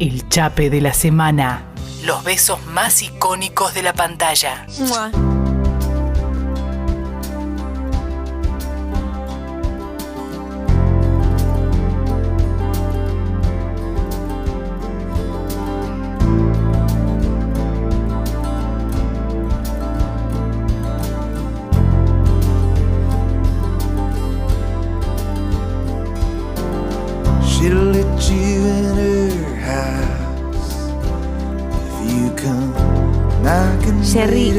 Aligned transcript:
El 0.00 0.26
chape 0.30 0.70
de 0.70 0.80
la 0.80 0.94
semana. 0.94 1.66
Los 2.04 2.24
besos 2.24 2.64
más 2.64 3.02
icónicos 3.02 3.74
de 3.74 3.82
la 3.82 3.92
pantalla. 3.92 4.66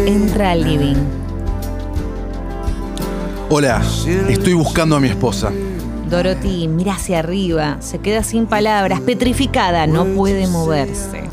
Entra 0.05 0.51
al 0.51 0.63
living. 0.63 0.95
Hola, 3.49 3.81
estoy 4.29 4.53
buscando 4.53 4.95
a 4.95 4.99
mi 4.99 5.09
esposa. 5.09 5.51
Dorothy 6.09 6.67
mira 6.67 6.95
hacia 6.95 7.19
arriba, 7.19 7.77
se 7.79 7.99
queda 7.99 8.23
sin 8.23 8.45
palabras, 8.45 9.01
petrificada, 9.01 9.87
no 9.87 10.05
puede 10.05 10.47
moverse. 10.47 11.23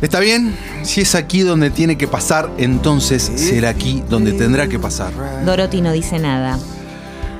¿Está 0.00 0.20
bien? 0.20 0.54
Si 0.82 1.00
es 1.00 1.14
aquí 1.14 1.40
donde 1.40 1.70
tiene 1.70 1.98
que 1.98 2.06
pasar, 2.06 2.50
entonces 2.58 3.22
será 3.34 3.70
aquí 3.70 4.02
donde 4.08 4.32
tendrá 4.32 4.68
que 4.68 4.78
pasar. 4.78 5.12
Dorothy 5.44 5.80
no 5.80 5.92
dice 5.92 6.18
nada. 6.18 6.58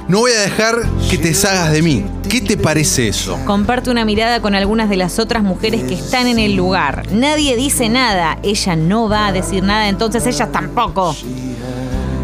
No 0.09 0.21
voy 0.21 0.33
a 0.33 0.41
dejar 0.41 0.89
que 1.11 1.19
te 1.19 1.29
deshagas 1.29 1.71
de 1.71 1.83
mí. 1.83 2.03
¿Qué 2.31 2.41
te 2.41 2.57
parece 2.57 3.09
eso? 3.09 3.39
Comparte 3.45 3.91
una 3.91 4.07
mirada 4.07 4.41
con 4.41 4.55
algunas 4.55 4.89
de 4.89 4.97
las 4.97 5.19
otras 5.19 5.43
mujeres 5.43 5.83
que 5.83 5.93
están 5.93 6.27
en 6.27 6.39
el 6.39 6.57
lugar. 6.57 7.07
Nadie 7.13 7.57
dice 7.57 7.91
nada. 7.91 8.39
Ella 8.43 8.75
no 8.75 9.11
va 9.11 9.27
a 9.27 9.33
decir 9.33 9.63
nada, 9.63 9.87
entonces 9.87 10.27
ellas 10.27 10.51
tampoco. 10.51 11.15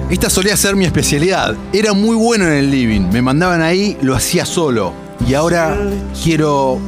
Esta 0.08 0.30
solía 0.30 0.56
ser 0.56 0.76
mi 0.76 0.86
especialidad. 0.86 1.54
Era 1.74 1.92
muy 1.92 2.16
bueno 2.16 2.46
en 2.46 2.54
el 2.54 2.70
living. 2.70 3.02
Me 3.12 3.20
mandaban 3.20 3.60
ahí, 3.60 3.98
lo 4.00 4.14
hacía 4.14 4.46
solo. 4.46 4.94
Y 5.28 5.34
ahora 5.34 5.76
quiero... 6.22 6.80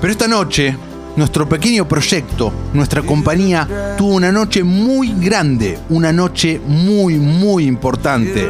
Pero 0.00 0.12
esta 0.12 0.28
noche, 0.28 0.76
nuestro 1.16 1.48
pequeño 1.48 1.88
proyecto, 1.88 2.52
nuestra 2.72 3.02
compañía, 3.02 3.96
tuvo 3.98 4.14
una 4.14 4.30
noche 4.30 4.62
muy 4.62 5.12
grande. 5.18 5.80
Una 5.88 6.12
noche 6.12 6.60
muy, 6.64 7.16
muy 7.16 7.66
importante. 7.66 8.48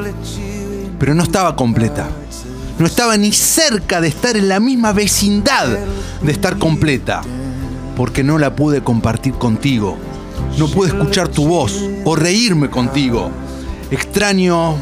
Pero 1.03 1.17
no 1.17 1.25
estaba 1.25 1.57
completa. 1.57 2.09
No 2.79 2.87
estaba 2.87 3.17
ni 3.17 3.33
cerca 3.33 4.01
de 4.01 4.07
estar 4.07 4.37
en 4.37 4.49
la 4.49 4.61
misma 4.61 4.93
vecindad 4.93 5.67
de 6.23 6.31
estar 6.31 6.59
completa. 6.59 7.23
Porque 7.97 8.23
no 8.23 8.39
la 8.39 8.55
pude 8.55 8.85
compartir 8.85 9.33
contigo. 9.33 9.99
No 10.59 10.69
pude 10.69 10.91
escuchar 10.91 11.27
tu 11.27 11.49
voz 11.49 11.85
o 12.05 12.15
reírme 12.15 12.71
contigo. 12.71 13.33
Extraño, 13.91 14.77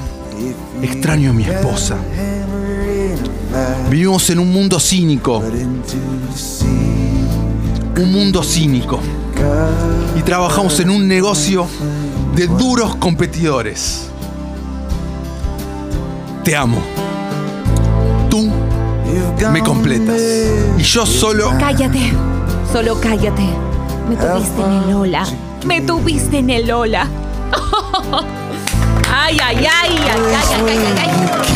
extraño 0.83 1.31
a 1.31 1.33
mi 1.33 1.45
esposa. 1.45 1.97
Vivimos 3.89 4.29
en 4.29 4.41
un 4.41 4.53
mundo 4.53 4.79
cínico, 4.79 5.43
un 7.97 8.13
mundo 8.13 8.43
cínico. 8.43 9.01
Y 10.19 10.21
trabajamos 10.21 10.81
en 10.81 10.91
un 10.91 11.09
negocio 11.09 11.67
de 12.37 12.47
duros 12.47 12.97
competidores 12.97 14.10
te 16.45 16.57
amo. 16.57 16.81
Tú 18.31 18.51
me 19.53 19.61
completas. 19.63 20.21
Y 20.79 20.83
yo 20.83 21.05
solo... 21.07 21.53
Cállate, 21.59 22.13
solo 22.73 23.01
cállate. 23.01 23.49
Me 24.09 24.17
tuviste 24.17 24.63
en 24.63 24.73
el 24.73 24.95
ola. 24.95 25.27
Me 25.67 25.81
tuviste 25.81 26.39
en 26.39 26.51
el 26.51 26.71
ola. 26.71 27.09
ay, 29.13 29.39
ay, 29.43 29.57
ay, 29.57 29.67
ay, 29.67 29.99
ay, 30.09 30.45
ay, 30.55 30.69
ay. 30.69 30.79
ay, 30.99 31.41
ay. 31.45 31.50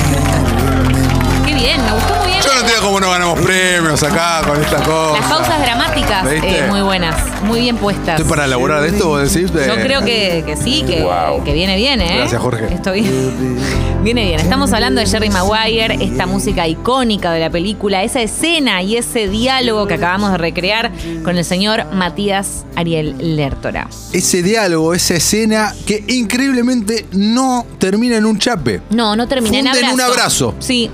Bien, 1.65 1.83
me 1.83 1.93
gustó 1.93 2.15
muy 2.17 2.27
bien. 2.27 2.41
Yo 2.43 2.53
no 2.53 2.61
entiendo 2.61 2.83
cómo 2.87 3.01
no 3.01 3.11
ganamos 3.11 3.41
premios 3.41 4.03
acá 4.03 4.43
con 4.47 4.61
estas 4.61 4.83
cosas. 4.87 5.21
Las 5.21 5.31
pausas 5.31 5.61
dramáticas, 5.63 6.27
eh, 6.31 6.67
muy 6.69 6.83
buenas, 6.83 7.17
muy 7.43 7.61
bien 7.61 7.77
puestas. 7.79 8.21
Estoy 8.21 8.29
para 8.29 8.45
elaborar 8.45 8.83
de 8.83 8.89
esto, 8.89 9.09
vos 9.09 9.33
decís. 9.33 9.51
De- 9.51 9.67
Yo 9.67 9.75
creo 9.77 10.03
que, 10.05 10.43
que 10.47 10.57
sí, 10.57 10.83
que, 10.87 11.07
que 11.43 11.53
viene 11.55 11.77
bien, 11.77 12.03
¿eh? 12.03 12.19
Gracias, 12.19 12.43
Jorge. 12.43 12.67
Esto 12.75 12.93
viene, 12.93 13.09
viene 14.03 14.25
bien. 14.27 14.41
Estamos 14.41 14.75
hablando 14.75 15.01
de 15.01 15.07
Jerry 15.07 15.31
Maguire, 15.31 15.97
esta 16.05 16.27
música 16.27 16.69
icónica 16.69 17.33
de 17.33 17.41
la 17.41 17.49
película, 17.49 18.03
esa 18.03 18.21
escena 18.21 18.83
y 18.83 18.99
ese 18.99 19.27
diálogo 19.29 19.87
que 19.87 19.95
acabamos 19.95 20.33
de 20.33 20.37
recrear 20.39 20.93
con 21.25 21.39
el 21.39 21.47
señor 21.47 21.87
Matías 21.95 22.67
Ariel 22.77 23.37
Lertora. 23.37 23.89
Ese 24.13 24.43
diálogo, 24.43 24.93
esa 24.93 25.15
escena 25.15 25.75
que 25.87 26.05
increíblemente 26.09 27.07
no 27.13 27.65
termina 27.79 28.17
en 28.19 28.27
un 28.27 28.39
chape. 28.39 28.83
No, 28.91 29.17
no 29.17 29.27
termina 29.27 29.61
en 29.61 29.65
Funden 29.67 29.85
abrazo. 29.87 29.95
un 29.95 30.01
abrazo. 30.13 30.55
Sí, 30.59 30.91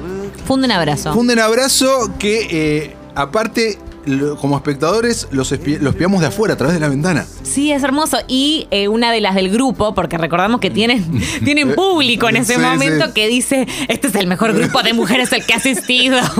funde 0.50 0.66
un 0.66 0.72
abrazo. 0.72 1.12
Funden 1.14 1.38
abrazo 1.38 2.10
que, 2.18 2.48
eh, 2.50 2.96
aparte, 3.14 3.78
lo- 4.06 4.36
como 4.36 4.56
espectadores, 4.56 5.28
los, 5.30 5.52
espi- 5.52 5.78
los 5.78 5.92
espiamos 5.94 6.20
de 6.20 6.28
afuera, 6.28 6.54
a 6.54 6.56
través 6.56 6.74
de 6.74 6.80
la 6.80 6.88
ventana. 6.88 7.26
Sí, 7.42 7.72
es 7.72 7.82
hermoso. 7.82 8.18
Y 8.28 8.66
eh, 8.70 8.88
una 8.88 9.12
de 9.12 9.20
las 9.20 9.34
del 9.34 9.50
grupo, 9.50 9.94
porque 9.94 10.18
recordamos 10.18 10.60
que 10.60 10.70
tienen, 10.70 11.04
tienen 11.44 11.74
público 11.74 12.28
en 12.28 12.36
ese 12.36 12.54
Sí, 12.54 12.60
momento 12.60 13.06
sí. 13.06 13.12
que 13.14 13.28
dice, 13.28 13.66
este 13.88 14.08
es 14.08 14.14
el 14.14 14.26
mejor 14.26 14.52
grupo 14.54 14.82
de 14.82 14.92
mujeres 14.92 15.32
al 15.32 15.44
que 15.44 15.52
he 15.52 15.56
asistido. 15.56 16.18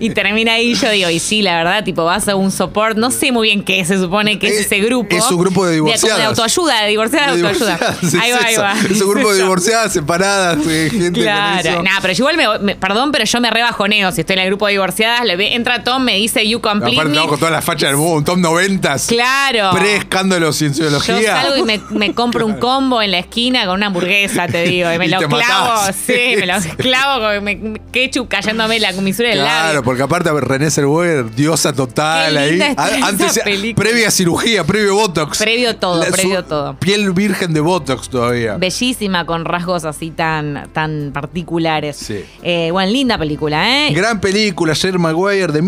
Y 0.00 0.10
termina 0.10 0.54
ahí, 0.54 0.74
yo 0.74 0.90
digo, 0.90 1.10
y 1.10 1.18
sí, 1.18 1.42
la 1.42 1.56
verdad, 1.56 1.84
tipo, 1.84 2.04
vas 2.04 2.28
a 2.28 2.36
un 2.36 2.50
support, 2.50 2.96
no 2.96 3.10
sé 3.10 3.32
muy 3.32 3.48
bien 3.48 3.62
qué 3.64 3.84
se 3.84 3.98
supone 3.98 4.38
que 4.38 4.46
es, 4.48 4.54
Es- 4.60 4.66
ese 4.66 4.78
grupo. 4.80 5.14
es 5.14 5.30
un 5.30 5.38
grupo 5.38 5.66
de 5.66 5.74
divorciadas. 5.74 6.18
De, 6.18 6.24
autoayuda, 6.24 6.82
de 6.82 6.88
divorciadas, 6.88 7.36
de 7.36 7.46
autoayuda. 7.48 7.96
Ahí 8.20 8.32
va, 8.32 8.38
ahí 8.44 8.56
va. 8.56 8.74
Es 8.90 9.00
un 9.00 9.10
grupo 9.10 9.32
de 9.32 9.42
divorciadas, 9.42 9.92
separadas, 9.92 10.58
eh, 10.68 10.88
gente 10.90 11.20
Claro, 11.20 11.82
nada, 11.82 11.98
pero 12.00 12.14
yo 12.14 12.28
igual 12.28 12.36
me, 12.36 12.64
me- 12.64 12.76
perdón, 12.76 13.12
pero 13.12 13.24
yo 13.24 13.40
me 13.40 13.50
rebajoneo 13.50 14.12
si 14.12 14.20
estoy 14.20 14.34
en 14.34 14.40
el 14.42 14.46
grupo 14.48 14.66
de 14.66 14.72
divorciadas, 14.72 15.24
le 15.24 15.36
ve- 15.36 15.54
entra 15.54 15.82
Tom, 15.84 16.02
me 16.02 16.16
dice 16.16 16.46
you 16.48 16.60
complete 16.60 16.81
Aparte, 16.82 17.08
estamos 17.10 17.28
con 17.28 17.38
toda 17.38 17.50
la 17.50 17.62
facha 17.62 17.86
del 17.86 17.96
mundo, 17.96 18.14
un 18.18 18.24
top 18.24 18.38
90. 18.38 18.96
Claro. 19.08 19.70
Pre-escándalo 19.76 20.46
Yo 20.46 20.52
cienciología. 20.52 21.42
salgo 21.42 21.56
y 21.56 21.62
me, 21.62 21.80
me 21.90 22.14
compro 22.14 22.46
un 22.46 22.54
combo 22.54 23.00
en 23.02 23.10
la 23.12 23.18
esquina 23.18 23.64
con 23.66 23.74
una 23.76 23.86
hamburguesa, 23.86 24.46
te 24.46 24.64
digo, 24.64 24.92
y 24.92 24.98
me 24.98 25.06
Y 25.06 25.08
lo 25.10 25.18
clavo, 25.18 25.36
matás. 25.74 25.96
sí, 26.06 26.34
me 26.38 26.46
lo 26.46 26.54
clavo 26.76 27.24
con 27.24 27.44
me- 27.44 27.80
ketchup 27.92 28.28
cayéndome 28.28 28.80
la 28.80 28.92
comisura 28.94 29.28
del 29.28 29.38
Claro, 29.38 29.66
labio. 29.68 29.82
porque 29.82 30.02
aparte 30.02 30.30
René 30.40 30.70
Zellweger, 30.70 31.34
diosa 31.34 31.72
total 31.72 32.32
Qué 32.34 32.38
ahí. 32.38 32.74
Antes, 33.02 33.38
película. 33.44 33.84
previa 33.88 34.10
cirugía, 34.10 34.64
previo 34.64 34.94
Botox. 34.94 35.38
Previo 35.38 35.76
todo, 35.76 36.02
su 36.04 36.12
previo 36.12 36.44
todo. 36.44 36.74
Piel 36.78 37.10
virgen 37.12 37.52
de 37.52 37.60
Botox 37.60 38.08
todavía. 38.08 38.56
Bellísima, 38.56 39.26
con 39.26 39.44
rasgos 39.44 39.84
así 39.84 40.10
tan, 40.10 40.68
tan 40.72 41.10
particulares. 41.12 41.96
Sí. 41.96 42.24
Eh, 42.42 42.68
bueno, 42.72 42.90
linda 42.90 43.18
película, 43.18 43.86
¿eh? 43.88 43.92
Gran 43.92 44.20
película, 44.20 44.74
Jerry 44.74 44.98
Maguire, 44.98 45.52
de 45.52 45.60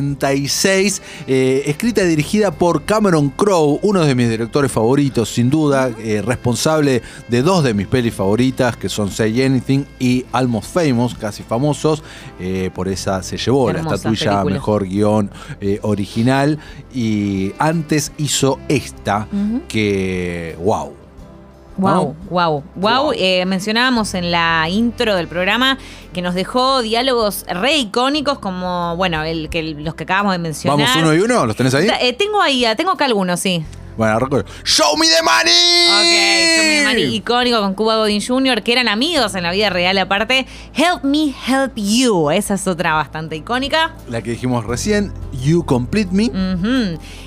1996, 0.00 1.02
eh, 1.26 1.62
escrita 1.66 2.02
y 2.02 2.08
dirigida 2.08 2.50
por 2.50 2.84
Cameron 2.84 3.30
Crowe, 3.30 3.78
uno 3.82 4.04
de 4.04 4.14
mis 4.14 4.28
directores 4.28 4.70
favoritos, 4.70 5.28
sin 5.28 5.50
duda, 5.50 5.90
eh, 5.98 6.22
responsable 6.22 7.02
de 7.28 7.42
dos 7.42 7.64
de 7.64 7.74
mis 7.74 7.86
pelis 7.86 8.14
favoritas, 8.14 8.76
que 8.76 8.88
son 8.88 9.10
Say 9.10 9.42
Anything 9.42 9.84
y 9.98 10.24
Almost 10.32 10.72
Famous, 10.72 11.14
casi 11.14 11.42
famosos. 11.42 12.02
Eh, 12.40 12.70
por 12.74 12.88
esa 12.88 13.22
se 13.22 13.36
llevó 13.36 13.72
la 13.72 13.80
estatuilla 13.80 14.42
película. 14.42 14.54
mejor 14.54 14.88
guion 14.88 15.30
original. 15.82 16.58
Y 16.94 17.52
antes 17.58 18.12
hizo 18.18 18.58
esta, 18.68 19.28
que, 19.68 20.56
wow. 20.62 21.03
Wow, 21.76 22.14
wow, 22.30 22.62
wow. 22.76 23.02
Wow. 23.04 23.12
Eh, 23.16 23.44
mencionábamos 23.46 24.14
en 24.14 24.30
la 24.30 24.66
intro 24.68 25.16
del 25.16 25.28
programa 25.28 25.78
que 26.12 26.22
nos 26.22 26.34
dejó 26.34 26.82
diálogos 26.82 27.44
re 27.48 27.76
icónicos 27.76 28.38
como, 28.38 28.96
bueno, 28.96 29.22
el 29.24 29.48
que 29.48 29.62
los 29.62 29.94
que 29.94 30.04
acabamos 30.04 30.32
de 30.32 30.38
mencionar. 30.38 30.78
Vamos 30.78 30.96
uno 30.96 31.14
y 31.14 31.20
uno, 31.20 31.46
¿los 31.46 31.56
tenés 31.56 31.74
ahí? 31.74 31.88
Eh, 32.00 32.12
tengo 32.12 32.40
ahí, 32.40 32.64
tengo 32.76 32.92
acá 32.92 33.06
algunos, 33.06 33.40
sí. 33.40 33.64
Bueno, 33.96 34.18
recuerdo. 34.18 34.48
¡Show 34.64 34.96
me 34.96 35.06
the 35.06 35.22
money! 35.22 35.86
Ok, 35.86 36.56
Show 36.56 36.64
Me 36.64 36.78
the 36.78 36.84
Money, 36.84 37.14
icónico 37.16 37.60
con 37.60 37.74
Cuba 37.74 37.96
Gooding 37.98 38.20
Jr., 38.26 38.62
que 38.62 38.72
eran 38.72 38.88
amigos 38.88 39.34
en 39.34 39.44
la 39.44 39.52
vida 39.52 39.70
real 39.70 39.96
aparte. 39.98 40.46
Help 40.74 41.04
Me 41.04 41.32
Help 41.46 41.72
You, 41.76 42.30
esa 42.30 42.54
es 42.54 42.66
otra 42.66 42.94
bastante 42.94 43.36
icónica. 43.36 43.94
La 44.08 44.20
que 44.22 44.30
dijimos 44.32 44.64
recién, 44.64 45.12
You 45.42 45.64
Complete 45.64 46.10
Me. 46.12 46.30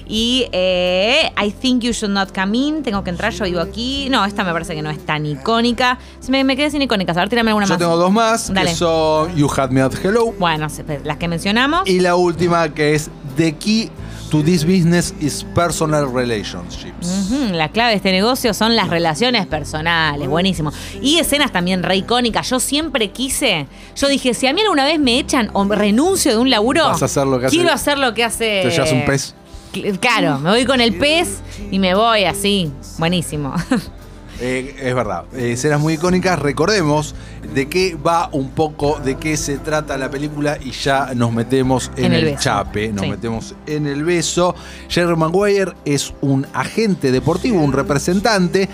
Y 0.09 0.47
eh, 0.51 1.31
I 1.41 1.51
Think 1.51 1.83
You 1.83 1.91
Should 1.91 2.13
Not 2.13 2.33
Come 2.33 2.57
In, 2.57 2.83
tengo 2.83 3.03
que 3.03 3.09
entrar, 3.09 3.33
yo 3.33 3.45
vivo 3.45 3.59
aquí. 3.61 4.07
No, 4.09 4.23
esta 4.25 4.43
me 4.43 4.51
parece 4.51 4.73
que 4.75 4.81
no 4.81 4.89
es 4.89 5.05
tan 5.05 5.25
icónica. 5.25 5.97
Se 6.19 6.31
Me, 6.31 6.43
me 6.43 6.55
quedé 6.55 6.71
sin 6.71 6.81
icónicas, 6.81 7.15
a 7.17 7.21
ver, 7.21 7.29
tírame 7.29 7.51
alguna 7.51 7.65
Yo 7.65 7.73
más. 7.73 7.79
tengo 7.79 7.97
dos 7.97 8.11
más, 8.11 8.53
Dale. 8.53 8.69
que 8.71 8.75
son 8.75 9.35
You 9.35 9.49
Had 9.55 9.69
Me 9.71 9.81
at 9.81 9.93
Hello. 10.03 10.33
Bueno, 10.37 10.67
las 11.03 11.17
que 11.17 11.27
mencionamos. 11.27 11.87
Y 11.87 11.99
la 11.99 12.15
última, 12.15 12.73
que 12.73 12.93
es 12.95 13.09
The 13.35 13.55
Key 13.55 13.89
to 14.29 14.43
this 14.43 14.63
business 14.65 15.13
is 15.21 15.43
personal 15.55 16.05
relationships. 16.13 17.07
Ujú, 17.31 17.53
La 17.53 17.69
clave 17.69 17.91
de 17.91 17.95
este 17.97 18.11
negocio 18.11 18.53
son 18.53 18.75
las 18.75 18.89
relaciones 18.89 19.45
personales, 19.47 20.27
buenísimo. 20.27 20.71
Y 21.01 21.19
escenas 21.19 21.51
también 21.51 21.83
re 21.83 21.95
icónicas. 21.97 22.49
Yo 22.49 22.59
siempre 22.59 23.11
quise, 23.11 23.67
yo 23.95 24.07
dije, 24.07 24.33
si 24.33 24.47
a 24.47 24.53
mí 24.53 24.61
alguna 24.61 24.85
vez 24.85 24.99
me 24.99 25.17
echan 25.19 25.49
o 25.53 25.63
renuncio 25.65 26.31
de 26.31 26.37
un 26.37 26.49
laburo, 26.49 26.83
Vas 26.85 27.01
a 27.01 27.05
hacer 27.05 27.25
lo 27.27 27.39
que 27.39 27.45
hace- 27.47 27.55
quiero 27.55 27.71
hacer 27.71 27.97
lo 27.99 28.13
que 28.13 28.23
hace. 28.23 28.61
Te 28.63 28.69
llevas 28.71 28.91
un 28.91 29.05
pez. 29.05 29.33
Cl- 29.73 29.99
Claro, 29.99 30.39
me 30.39 30.49
voy 30.49 30.65
con 30.65 30.81
el 30.81 30.95
pez 30.97 31.39
y 31.71 31.79
me 31.79 31.93
voy 31.95 32.23
así. 32.25 32.71
Buenísimo. 32.97 33.53
Eh, 34.39 34.75
es 34.79 34.93
verdad, 34.93 35.23
eh, 35.35 35.53
escenas 35.53 35.79
muy 35.79 35.93
icónicas. 35.93 36.37
Recordemos 36.37 37.15
de 37.55 37.67
qué 37.67 37.95
va 37.95 38.29
un 38.31 38.51
poco, 38.51 38.99
de 38.99 39.15
qué 39.15 39.35
se 39.35 39.57
trata 39.57 39.97
la 39.97 40.11
película 40.11 40.57
y 40.63 40.71
ya 40.71 41.11
nos 41.15 41.31
metemos 41.33 41.91
en, 41.97 42.05
En 42.05 42.13
el 42.13 42.37
chape, 42.37 42.89
nos 42.93 43.05
Sí. 43.05 43.09
metemos 43.11 43.55
en 43.65 43.87
el 43.87 44.03
beso. 44.03 44.53
Jerry 44.89 45.15
Maguire 45.15 45.73
es 45.85 46.13
un 46.21 46.45
agente 46.53 47.11
deportivo, 47.11 47.59
un 47.61 47.73
representante 47.73 48.69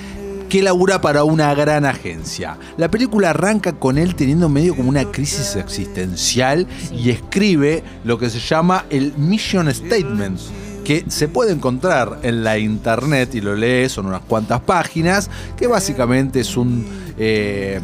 que 0.50 0.62
labura 0.62 1.00
para 1.02 1.24
una 1.24 1.54
gran 1.56 1.86
agencia. 1.86 2.58
La 2.78 2.90
película 2.92 3.30
arranca 3.32 3.72
con 3.74 3.98
él 3.98 4.16
teniendo 4.16 4.50
medio 4.50 4.76
como 4.76 4.90
una 4.90 5.06
crisis 5.12 5.56
existencial 5.56 6.68
y 6.92 7.10
escribe 7.10 7.84
lo 8.04 8.20
que 8.20 8.30
se 8.30 8.40
llama 8.40 8.86
el 8.90 9.14
Mission 9.18 9.74
Statement 9.74 10.40
que 10.84 11.06
se 11.08 11.28
puede 11.28 11.52
encontrar 11.52 12.20
en 12.24 12.44
la 12.44 12.58
internet 12.58 13.36
y 13.36 13.42
lo 13.42 13.56
lees, 13.56 13.92
son 13.92 14.08
unas 14.08 14.22
cuantas 14.22 14.62
páginas, 14.62 15.30
que 15.58 15.68
básicamente 15.68 16.42
es 16.42 16.58
un, 16.58 16.86
eh, 17.18 17.80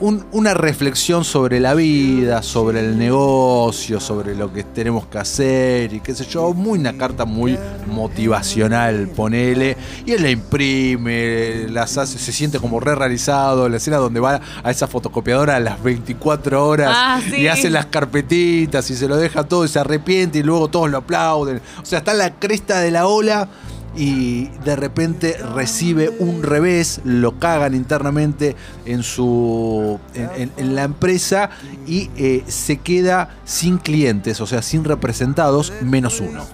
un- 0.00 0.24
una 0.32 0.54
reflexión 0.54 1.24
sobre 1.24 1.58
la 1.60 1.74
vida, 1.74 2.42
sobre 2.42 2.80
el 2.80 2.98
negocio, 2.98 3.98
sobre 4.00 4.34
lo 4.34 4.52
que 4.52 4.62
tenemos 4.64 5.06
que 5.06 5.18
hacer 5.18 5.92
y 5.92 6.00
qué 6.00 6.14
sé 6.14 6.24
yo, 6.26 6.52
muy 6.52 6.78
una 6.78 6.96
carta 6.96 7.24
muy 7.24 7.58
motivacional, 7.86 9.08
ponele, 9.08 9.76
y 10.04 10.12
él 10.12 10.22
la 10.22 10.30
imprime, 10.30 11.68
las 11.68 11.96
hace, 11.98 12.18
se 12.18 12.32
siente 12.32 12.58
como 12.58 12.80
re 12.80 12.94
realizado, 12.94 13.68
la 13.68 13.76
escena 13.76 13.96
donde 13.98 14.20
va 14.20 14.40
a 14.62 14.70
esa 14.70 14.86
fotocopiadora 14.86 15.56
a 15.56 15.60
las 15.60 15.82
24 15.82 16.66
horas 16.66 16.92
Ah, 16.94 17.20
sí. 17.28 17.36
y 17.42 17.48
hace 17.48 17.70
las 17.70 17.86
carpetitas 17.86 18.90
y 18.90 18.96
se 18.96 19.08
lo 19.08 19.16
deja 19.16 19.44
todo 19.44 19.64
y 19.64 19.68
se 19.68 19.78
arrepiente 19.78 20.38
y 20.38 20.42
luego 20.42 20.68
todos 20.68 20.90
lo 20.90 20.98
aplauden. 20.98 21.60
O 21.82 21.84
sea, 21.86 21.98
está 21.98 22.12
en 22.12 22.18
la 22.18 22.30
cresta 22.34 22.80
de 22.80 22.90
la 22.90 23.06
ola 23.06 23.48
y 23.96 24.48
de 24.64 24.76
repente 24.76 25.36
recibe 25.54 26.10
un 26.18 26.42
revés, 26.42 27.00
lo 27.04 27.38
cagan 27.38 27.74
internamente 27.74 28.54
en 28.84 29.02
su 29.02 29.98
en, 30.14 30.74
la 30.74 30.84
empresa 30.84 31.50
y 31.86 32.10
eh, 32.16 32.44
se 32.46 32.78
queda 32.78 33.36
sin 33.44 33.78
clientes, 33.78 34.40
o 34.40 34.46
sea, 34.46 34.62
sin 34.62 34.84
representados, 34.84 35.72
menos 35.80 36.20
uno, 36.20 36.44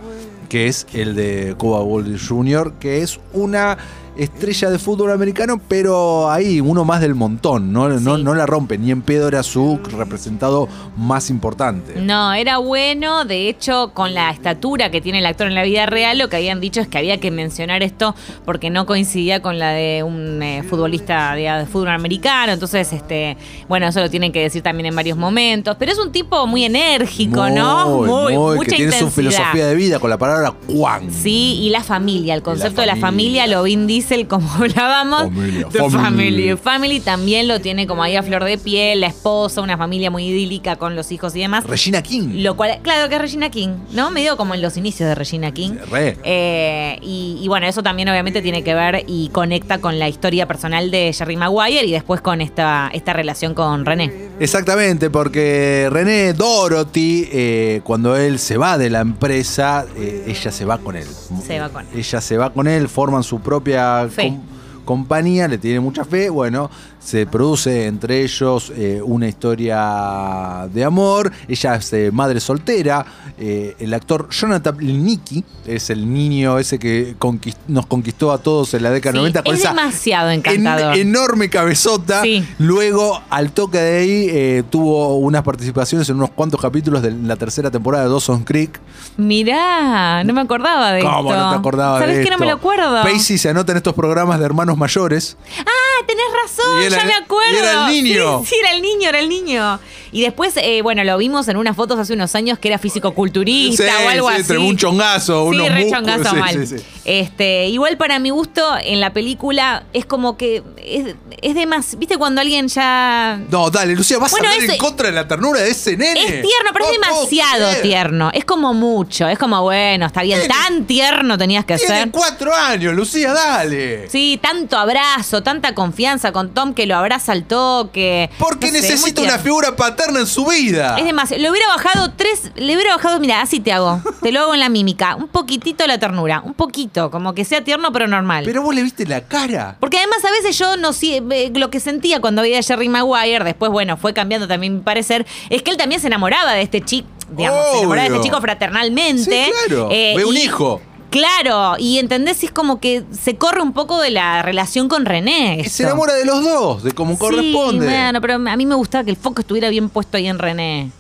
que 0.49 0.69
es 0.69 0.87
el 0.93 1.17
de 1.17 1.55
Cuba 1.59 1.81
Golding 1.81 2.19
Jr., 2.19 2.75
que 2.79 3.03
es 3.03 3.19
una 3.33 3.79
estrella 4.17 4.71
de 4.71 4.79
fútbol 4.79 5.11
americano, 5.11 5.61
pero 5.69 6.31
ahí 6.31 6.61
uno 6.61 6.85
más 6.85 7.01
del 7.01 7.15
montón, 7.15 7.73
no, 7.73 7.89
no, 7.89 8.17
Sí. 8.17 8.23
no 8.23 8.35
la 8.35 8.47
rompe, 8.47 8.77
ni 8.79 8.91
en 8.91 9.03
pedo 9.03 9.29
era 9.29 9.43
su 9.43 9.79
representado 9.97 10.69
más 10.97 11.31
importante. 11.31 11.95
No, 12.01 12.33
era 12.33 12.59
bueno. 12.59 13.25
De 13.25 13.49
hecho, 13.49 13.93
con 13.95 14.15
la 14.15 14.31
estatura 14.31 14.91
que 14.91 15.01
tiene 15.01 15.19
el 15.21 15.27
actor 15.27 15.47
en 15.47 15.55
la 15.55 15.63
vida 15.63 15.87
real, 15.87 16.19
lo 16.19 16.29
que 16.29 16.37
habían 16.37 16.61
dicho 16.61 16.81
es 16.81 16.89
que 16.89 16.99
había 16.99 17.19
que 17.21 17.31
mencionar 17.31 17.83
esto 17.83 18.15
porque 18.45 18.71
no 18.71 18.87
coincidía 18.87 19.41
con 19.41 19.59
la 19.59 19.71
de 19.71 20.03
un 20.03 20.43
eh, 20.43 20.63
futbolista 20.69 21.35
de, 21.35 21.43
de 21.51 21.67
fútbol 21.67 21.89
americano. 21.89 22.53
Entonces, 22.53 22.93
este, 22.93 23.37
bueno, 23.69 23.87
eso 23.89 24.01
lo 24.01 24.11
tienen 24.11 24.33
que 24.33 24.41
decir 24.41 24.63
también 24.63 24.87
en 24.87 24.97
varios 24.97 25.17
momentos. 25.17 25.77
Pero 25.79 25.93
es 25.93 25.99
un 25.99 26.13
tipo 26.13 26.47
muy 26.47 26.65
enérgico, 26.65 27.49
¿no? 27.51 27.99
Muy, 27.99 28.35
muy, 28.37 28.57
mucha 28.57 28.71
que 28.71 28.77
tiene 28.77 28.93
su 28.99 29.11
filosofía 29.11 29.67
de 29.67 29.75
vida 29.75 29.99
con 29.99 30.11
la 30.11 30.19
palabra 30.19 30.55
Juan. 30.69 31.11
Sí, 31.11 31.59
y 31.63 31.71
la 31.71 31.83
familia, 31.83 32.35
el 32.35 32.43
concepto 32.43 32.81
de 32.81 32.87
la 32.87 32.97
familia. 32.97 33.47
lo 33.47 33.63
Vin 33.63 33.87
Como 34.29 34.51
hablábamos. 34.55 35.23
Familia, 35.25 35.69
The 35.71 35.79
family. 35.91 36.57
family. 36.57 37.01
También 37.01 37.49
lo 37.49 37.61
tiene 37.61 37.87
como 37.87 38.03
ahí 38.03 38.17
a 38.17 38.23
flor 38.23 38.45
de 38.45 38.59
piel, 38.59 39.01
la 39.01 39.07
esposa, 39.09 39.61
una 39.61 39.77
familia 39.79 40.11
muy 40.11 40.27
idílica 40.27 40.77
con 40.77 40.97
los 40.97 41.13
hijos 41.13 41.35
y 41.37 41.41
demás. 41.41 41.65
Regina 41.65 42.03
King. 42.03 42.43
Lo 42.43 42.57
cual, 42.57 42.79
claro 42.83 43.09
que 43.09 43.15
es 43.15 43.21
Regina 43.21 43.51
King, 43.51 43.71
¿no? 43.93 44.11
Medio 44.11 44.37
como 44.37 44.55
en 44.55 44.63
los 44.63 44.77
inicios 44.77 45.09
de 45.09 45.15
Regina 45.15 45.53
King. 45.53 45.73
Re. 45.91 46.17
Eh, 46.25 46.99
y, 47.03 47.39
y 47.41 47.49
bueno, 47.49 47.67
eso 47.67 47.83
también 47.83 48.09
obviamente 48.09 48.43
tiene 48.43 48.63
que 48.63 48.75
ver 48.75 49.05
y 49.07 49.29
conecta 49.29 49.79
con 49.81 49.99
la 49.99 50.09
historia 50.09 50.47
personal 50.47 50.91
de 50.91 51.13
Jerry 51.13 51.37
Maguire 51.37 51.85
y 51.85 51.93
después 51.93 52.21
con 52.21 52.41
esta, 52.41 52.91
esta 52.93 53.13
relación 53.13 53.55
con 53.55 53.85
René. 53.87 54.32
Exactamente, 54.43 55.09
porque 55.09 55.89
René 55.91 56.33
Dorothy, 56.33 57.29
eh, 57.31 57.81
cuando 57.85 58.17
él 58.17 58.41
se 58.41 58.57
va 58.57 58.77
de 58.77 58.91
la 58.91 58.99
empresa, 59.01 59.87
eh, 59.97 60.25
ella 60.27 60.51
se 60.51 60.65
va 60.65 60.79
con 60.79 60.97
él. 60.97 61.07
Se 61.47 61.61
va 61.61 61.69
con 61.69 61.83
él. 61.83 61.89
Ella 61.97 62.21
se 62.21 62.37
va 62.37 62.53
con 62.53 62.67
él, 62.67 62.89
forman 62.89 63.23
su 63.23 63.41
propia 63.41 64.09
Fe. 64.09 64.29
com- 64.31 64.41
compañía, 64.85 65.49
le 65.49 65.59
tiene 65.59 65.81
mucha 65.81 66.05
fe. 66.05 66.31
Bueno, 66.31 66.71
se 66.99 67.27
produce 67.27 67.87
entre 67.87 68.23
ellos 68.23 68.73
eh, 68.77 69.01
una 69.05 69.29
historia 69.29 70.69
de 70.73 70.85
amor. 70.85 71.33
Ella 71.49 71.75
es 71.77 71.93
eh, 71.93 72.11
madre 72.13 72.41
soltera. 72.41 73.05
Eh, 73.39 73.75
el 73.81 73.93
actor 73.95 74.29
Jonathan 74.31 74.77
Lnicki 74.79 75.45
es 75.67 75.91
el 75.91 76.13
niño 76.13 76.59
ese 76.59 76.79
que 76.79 77.17
conquist- 77.19 77.57
nos 77.67 77.87
conquistó 77.87 78.31
a 78.31 78.39
todos 78.39 78.75
en 78.75 78.83
la 78.83 78.91
década 78.91 79.13
Sí, 79.15 79.19
90 79.19 79.43
con 79.43 79.55
es 79.55 79.61
esa 79.61 79.71
demasiado 79.71 80.31
en- 80.31 80.39
encantador. 80.41 80.97
enorme 80.97 81.49
cabezota. 81.49 82.23
Sí. 82.23 82.45
Luego, 82.59 83.21
al 83.31 83.53
toque 83.53 83.79
de 83.79 83.99
ahí, 83.99 84.63
tuvo 84.71 85.17
unas 85.17 85.43
participaciones 85.43 86.09
en 86.09 86.17
unos 86.17 86.31
cuantos 86.31 86.61
capítulos 86.61 87.03
de 87.03 87.11
la 87.11 87.37
tercera 87.37 87.71
temporada 87.71 88.05
de 88.05 88.11
Dawson 88.11 88.45
Creek. 88.45 88.81
Mirá, 89.17 90.23
no 90.25 90.33
me 90.33 90.41
acordaba 90.41 90.93
de 90.93 91.01
¿Cómo 91.03 91.31
esto. 91.31 91.43
no 91.43 91.51
te 91.51 91.57
acordabas 91.57 92.01
¿Sabes 92.01 92.19
de 92.19 92.25
que 92.25 92.31
no 92.31 92.39
me 92.39 92.47
lo 92.47 92.53
acuerdo? 92.53 93.03
Pacey 93.03 93.39
se 93.39 93.49
anota 93.49 93.73
en 93.73 93.79
estos 93.79 93.95
programas 93.95 94.39
de 94.39 94.45
hermanos 94.45 94.72
mayores. 94.79 95.37
Ah, 95.67 95.92
tenés 96.07 96.25
razón, 96.43 96.83
era- 96.83 96.97
ya 96.99 97.05
me 97.05 97.15
acuerdo. 97.15 97.59
era 97.59 97.89
el 97.89 97.93
niño. 98.03 98.41
Sí, 98.41 98.47
sí, 98.51 98.57
era 98.61 98.73
el 98.75 98.83
niño, 98.83 99.09
era 99.09 99.19
el 99.21 99.29
niño. 99.29 99.81
Y 100.15 100.21
después, 100.21 100.53
eh, 100.59 100.83
bueno, 100.83 101.03
lo 101.05 101.17
vimos 101.17 101.49
en 101.49 101.57
unas 101.57 101.75
fotos 101.75 101.99
hace 101.99 102.13
unos 102.13 102.35
años 102.35 102.59
que 102.59 102.69
era 102.69 102.79
físico-culturista 102.79 103.85
o 104.05 104.09
algo 104.09 104.31
sí, 104.31 104.37
así. 104.43 104.57
un 104.57 104.77
chongazo, 104.77 105.45
Sí, 105.51 105.57
unos 105.57 105.69
re 105.73 105.91
chongazo 105.91 106.31
sí, 106.31 106.37
mal. 106.37 106.67
sí, 106.67 106.79
sí. 106.79 106.85
Este, 107.05 107.69
igual 107.69 107.97
para 107.97 108.19
mi 108.19 108.31
gusto, 108.31 108.63
en 108.83 109.01
la 109.01 109.13
película 109.13 109.85
es 109.93 110.05
como 110.07 110.37
que 110.37 110.63
es, 110.77 111.15
es 111.41 111.55
de 111.55 111.67
más. 111.67 111.99
¿Viste 111.99 112.17
cuando 112.19 112.41
alguien 112.41 112.69
ya. 112.69 113.41
No, 113.51 113.71
dale, 113.71 113.95
Lucía, 113.95 114.19
vas 114.19 114.31
Bueno, 114.31 114.49
a 114.49 114.53
hablar 114.53 114.71
en 114.71 114.77
contra 114.79 115.07
de 115.09 115.13
la 115.15 115.27
ternura 115.27 115.61
de 115.61 115.71
ese 115.71 115.97
nene. 115.97 116.21
Es 116.21 116.27
tierno, 116.27 116.71
pero 116.73 116.85
es 116.85 116.99
No 116.99 117.07
demasiado 117.07 117.69
creer. 117.71 117.83
tierno. 117.83 118.31
Es 118.35 118.45
como 118.45 118.75
mucho. 118.75 119.29
Es 119.29 119.39
como, 119.39 119.63
bueno, 119.63 120.07
está 120.07 120.23
bien. 120.23 120.41
Tiene- 120.41 120.55
Tan 120.55 120.85
tierno 120.87 121.39
tenías 121.39 121.65
que 121.65 121.77
Tiene 121.77 122.01
ser. 122.03 122.11
cuatro 122.11 122.55
años, 122.55 122.95
Lucía, 122.95 123.33
dale. 123.33 124.09
Sí, 124.11 124.39
tanto 124.43 124.77
abrazo, 124.77 125.43
tanta 125.43 125.75
confianza 125.75 125.92
con 126.33 126.55
Tom 126.55 126.75
que 126.75 126.87
lo 126.87 126.97
abraza 126.97 127.33
al 127.33 127.45
toque. 127.45 128.31
Porque 128.39 128.67
No 128.67 128.73
sé, 128.73 128.81
muy 128.81 128.91
necesita 128.91 129.23
una 129.23 129.39
figura 129.39 129.77
paterna 129.77 130.21
en 130.21 130.27
su 130.27 130.47
vida. 130.47 130.97
Es 130.99 131.05
demasiado. 131.05 131.43
Le 131.43 131.51
hubiera 131.51 131.67
bajado 131.69 132.13
tres. 132.17 132.51
Le 132.57 132.75
hubiera 132.75 132.97
bajado, 132.97 133.21
mira, 133.21 133.41
así 133.41 133.61
te 133.61 133.73
hago. 133.73 134.01
Te 134.23 134.33
lo 134.33 134.41
hago 134.41 134.55
en 134.55 134.61
la 134.61 134.69
mímica. 134.69 135.17
Un 135.17 135.29
poquitito 135.29 135.87
la 135.87 135.99
ternura. 135.99 136.43
Un 136.45 136.55
poquito. 136.55 137.11
Como 137.11 137.35
que 137.35 137.45
sea 137.45 137.63
tierno, 137.65 137.93
pero 137.93 138.07
normal. 138.07 138.45
Pero 138.45 138.63
vos 138.63 138.75
le 138.75 138.83
viste 138.83 139.07
la 139.07 139.23
cara. 139.23 139.77
Porque 139.81 139.99
además 139.99 140.25
a 140.25 140.31
veces 140.31 140.59
yo 140.59 140.77
no 140.77 140.93
sé, 140.93 141.23
eh, 141.31 141.53
lo 141.55 141.71
que 141.71 141.81
sentía 141.81 142.21
cuando 142.21 142.43
veía 142.43 142.59
a 142.59 142.63
Jerry 142.63 142.89
Maguire, 142.89 143.45
después, 143.45 143.71
bueno, 143.71 143.97
fue 143.97 144.13
cambiando 144.13 144.49
también 144.49 144.75
mi 144.75 144.81
parecer, 144.81 145.27
es 145.51 145.63
que 145.63 145.71
él 145.71 145.77
también 145.77 146.01
se 146.01 146.07
enamoraba 146.07 146.53
de 146.53 146.63
este 146.63 146.81
chico, 146.81 147.09
digamos, 147.31 147.61
se 147.73 147.79
enamoraba 147.79 148.09
de 148.09 148.15
este 148.17 148.29
chico 148.29 148.41
fraternalmente. 148.41 149.45
Sí, 149.45 149.53
claro. 149.67 149.89
Ve 149.89 150.25
un 150.25 150.37
hijo. 150.37 150.81
Claro, 151.13 151.77
y 151.79 151.99
entendés, 151.99 152.43
es 152.43 152.51
como 152.51 152.81
que 152.81 153.05
se 153.13 153.37
corre 153.37 153.61
un 153.61 153.73
poco 153.75 154.01
de 154.01 154.11
la 154.11 154.43
relación 154.43 154.89
con 154.89 155.05
René. 155.05 155.63
Se 155.69 155.83
enamora 155.85 156.15
de 156.15 156.25
los 156.25 156.43
dos, 156.43 156.83
de 156.83 156.93
cómo 156.93 157.19
corresponde. 157.19 157.87
Sí, 157.87 157.93
bueno, 157.93 158.21
pero 158.21 158.35
a 158.35 158.57
mí 158.57 158.67
me 158.67 158.75
gustaba 158.75 159.05
que 159.05 159.11
el 159.11 159.17
foco 159.17 159.43
estuviera 159.43 159.69
bien 159.69 159.91
puesto 159.91 160.17
ahí 160.17 160.27
en 160.27 160.39
René 160.39 160.91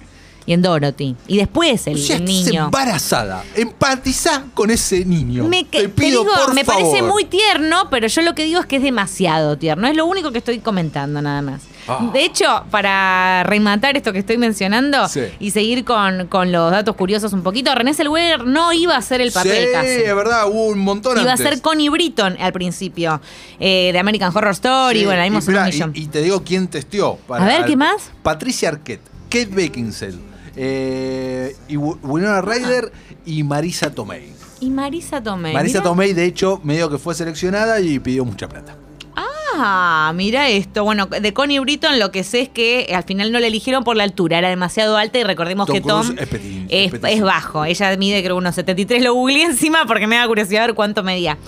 y 0.44 0.52
en 0.52 0.60
Dorothy. 0.60 1.16
Y 1.26 1.38
después 1.38 1.86
el, 1.86 1.94
Lucía, 1.94 2.16
el 2.16 2.22
estás 2.28 2.46
niño. 2.46 2.64
embarazada. 2.66 3.42
Empatizá 3.54 4.44
con 4.54 4.70
ese 4.70 5.04
niño. 5.04 5.44
Me, 5.44 5.64
te 5.64 5.82
te 5.82 5.88
pido, 5.88 6.22
digo, 6.24 6.34
por 6.44 6.54
me 6.54 6.64
favor. 6.64 6.82
parece 6.82 7.02
muy 7.02 7.24
tierno, 7.24 7.88
pero 7.90 8.06
yo 8.06 8.20
lo 8.22 8.34
que 8.34 8.44
digo 8.44 8.60
es 8.60 8.66
que 8.66 8.76
es 8.76 8.82
demasiado 8.82 9.56
tierno. 9.56 9.86
Es 9.88 9.96
lo 9.96 10.04
único 10.04 10.30
que 10.30 10.38
estoy 10.38 10.58
comentando 10.58 11.22
nada 11.22 11.40
más. 11.42 11.62
Ah. 11.88 12.10
De 12.12 12.24
hecho, 12.24 12.64
para 12.70 13.42
rematar 13.44 13.96
esto 13.96 14.12
que 14.12 14.20
estoy 14.20 14.38
mencionando 14.38 15.08
Sí. 15.08 15.22
y 15.40 15.50
seguir 15.50 15.84
con, 15.84 16.28
con 16.28 16.52
los 16.52 16.70
datos 16.70 16.94
curiosos 16.96 17.32
un 17.32 17.42
poquito, 17.42 17.74
René 17.74 17.94
Zellweger 17.94 18.44
no 18.46 18.72
iba 18.72 18.94
a 18.94 18.98
hacer 18.98 19.20
el 19.20 19.32
papel 19.32 19.66
sí, 19.66 19.72
casi. 19.72 19.88
es 19.88 20.14
verdad, 20.14 20.48
hubo 20.48 20.66
un 20.66 20.78
montón 20.78 21.20
Iba 21.20 21.32
a 21.32 21.36
ser 21.36 21.60
Connie 21.60 21.88
Britton 21.88 22.36
al 22.40 22.52
principio, 22.52 23.20
eh, 23.58 23.90
de 23.92 23.98
American 23.98 24.30
Horror 24.34 24.52
Story, 24.52 25.00
Sí, 25.00 25.04
bueno, 25.04 25.18
la 25.18 25.24
vimos 25.24 25.48
y, 25.94 26.06
te 26.06 26.22
digo 26.22 26.42
quién 26.44 26.68
testió. 26.68 27.18
A 27.28 27.44
ver, 27.44 27.64
¿qué 27.64 27.76
más? 27.76 28.10
Patricia 28.22 28.68
Arquette, 28.68 29.02
Kate 29.28 29.46
Beckinsale, 29.46 30.18
eh, 30.56 31.56
y 31.68 31.76
Winona 31.76 32.40
Ryder 32.40 32.92
y 33.26 33.42
Marisa 33.42 33.90
Tomei. 33.90 34.32
Y 34.60 34.70
Marisa 34.70 35.22
Tomei. 35.22 35.52
Marisa 35.52 35.78
mirá. 35.78 35.90
Tomei, 35.90 36.12
de 36.12 36.24
hecho, 36.24 36.60
medio 36.62 36.88
que 36.88 36.98
fue 36.98 37.14
seleccionada 37.14 37.80
y 37.80 37.98
pidió 37.98 38.24
mucha 38.24 38.48
plata. 38.48 38.76
Ah, 39.54 40.12
mira 40.14 40.48
esto. 40.48 40.84
Bueno, 40.84 41.06
de 41.06 41.32
Connie 41.32 41.58
Britton 41.58 41.98
lo 41.98 42.10
que 42.10 42.24
sé 42.24 42.40
es 42.40 42.48
que 42.48 42.92
al 42.94 43.04
final 43.04 43.32
no 43.32 43.38
la 43.38 43.46
eligieron 43.46 43.84
por 43.84 43.96
la 43.96 44.04
altura, 44.04 44.38
era 44.38 44.48
demasiado 44.48 44.96
alta 44.96 45.18
y 45.18 45.24
recordemos 45.24 45.66
Tom 45.66 45.74
que 45.74 45.80
Tom 45.80 46.14
es 46.18 46.28
petit, 46.28 46.66
es, 46.68 46.90
petitísimo. 46.90 47.06
es 47.06 47.22
bajo. 47.22 47.64
Ella 47.64 47.96
mide 47.96 48.22
creo 48.22 48.36
unos 48.36 48.54
73, 48.54 49.02
lo 49.02 49.14
googleé 49.14 49.44
encima 49.44 49.84
porque 49.86 50.06
me 50.06 50.16
da 50.16 50.26
curiosidad 50.26 50.66
ver 50.66 50.74
cuánto 50.74 51.02
medía. 51.02 51.38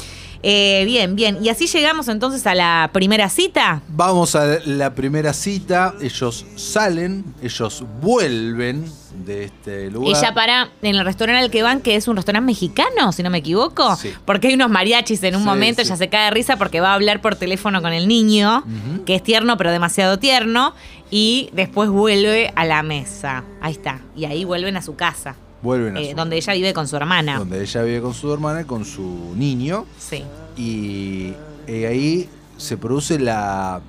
Eh, 0.47 0.83
bien, 0.85 1.17
bien. 1.17 1.39
Y 1.43 1.49
así 1.49 1.67
llegamos 1.67 2.07
entonces 2.09 2.47
a 2.47 2.55
la 2.55 2.91
primera 2.93 3.31
cita. 3.31 3.81
Vamos 3.89 4.35
a 4.37 4.59
la 4.67 4.95
primera 4.95 5.33
cita. 5.33 5.95
Ellos 6.03 6.45
salen, 6.57 7.25
ellos 7.43 7.83
vuelven 8.03 8.85
de 9.25 9.45
este 9.45 9.91
lugar. 9.91 10.15
Ella 10.17 10.35
para 10.35 10.69
en 10.83 10.97
el 10.97 11.05
restaurante 11.07 11.43
al 11.43 11.51
que 11.51 11.63
van, 11.63 11.81
que 11.81 11.95
es 11.97 12.09
un 12.09 12.17
restaurante 12.17 12.45
mexicano, 12.47 13.11
si 13.13 13.23
no 13.23 13.31
me 13.31 13.39
equivoco, 13.39 13.97
Sí. 13.97 14.13
porque 14.27 14.49
hay 14.49 14.55
unos 14.55 14.69
mariachis 14.71 15.23
en 15.23 15.37
un 15.37 15.43
Sí, 15.43 15.47
momento, 15.47 15.81
sí. 15.83 15.89
ella 15.89 15.97
se 15.97 16.09
cae 16.11 16.25
de 16.27 16.31
risa 16.33 16.57
porque 16.59 16.81
va 16.81 16.91
a 16.91 16.95
hablar 16.95 17.23
por 17.23 17.37
teléfono 17.37 17.81
con 17.81 17.93
el 17.95 18.07
niño, 18.07 18.65
que 19.07 19.15
es 19.15 19.23
tierno 19.23 19.57
pero 19.57 19.71
demasiado 19.71 20.19
tierno, 20.19 20.75
y 21.11 21.49
después 21.55 21.89
vuelve 21.89 22.53
a 22.55 22.65
la 22.67 22.83
mesa. 22.83 23.45
Ahí 23.63 23.73
está. 23.73 24.01
Y 24.17 24.25
ahí 24.27 24.45
vuelven 24.45 24.77
a 24.77 24.83
su 24.83 24.95
casa, 24.97 25.37
Vuelven 25.64 25.97
a 25.97 26.00
eh, 26.00 26.11
su- 26.11 26.16
donde 26.16 26.37
ella 26.37 26.52
vive 26.52 26.73
con 26.75 26.87
su 26.87 26.94
hermana. 26.94 27.38
donde 27.38 27.61
ella 27.62 27.83
vive 27.83 28.00
con 28.02 28.14
su 28.14 28.33
hermana 28.33 28.61
y 28.61 28.64
con 28.64 28.85
su 28.85 29.33
niño. 29.35 29.87
Sí. 29.99 30.23
Y 30.56 31.33
eh, 31.66 31.87
ahí 31.88 32.28
se 32.56 32.76
produce 32.76 33.18
la 33.18 33.80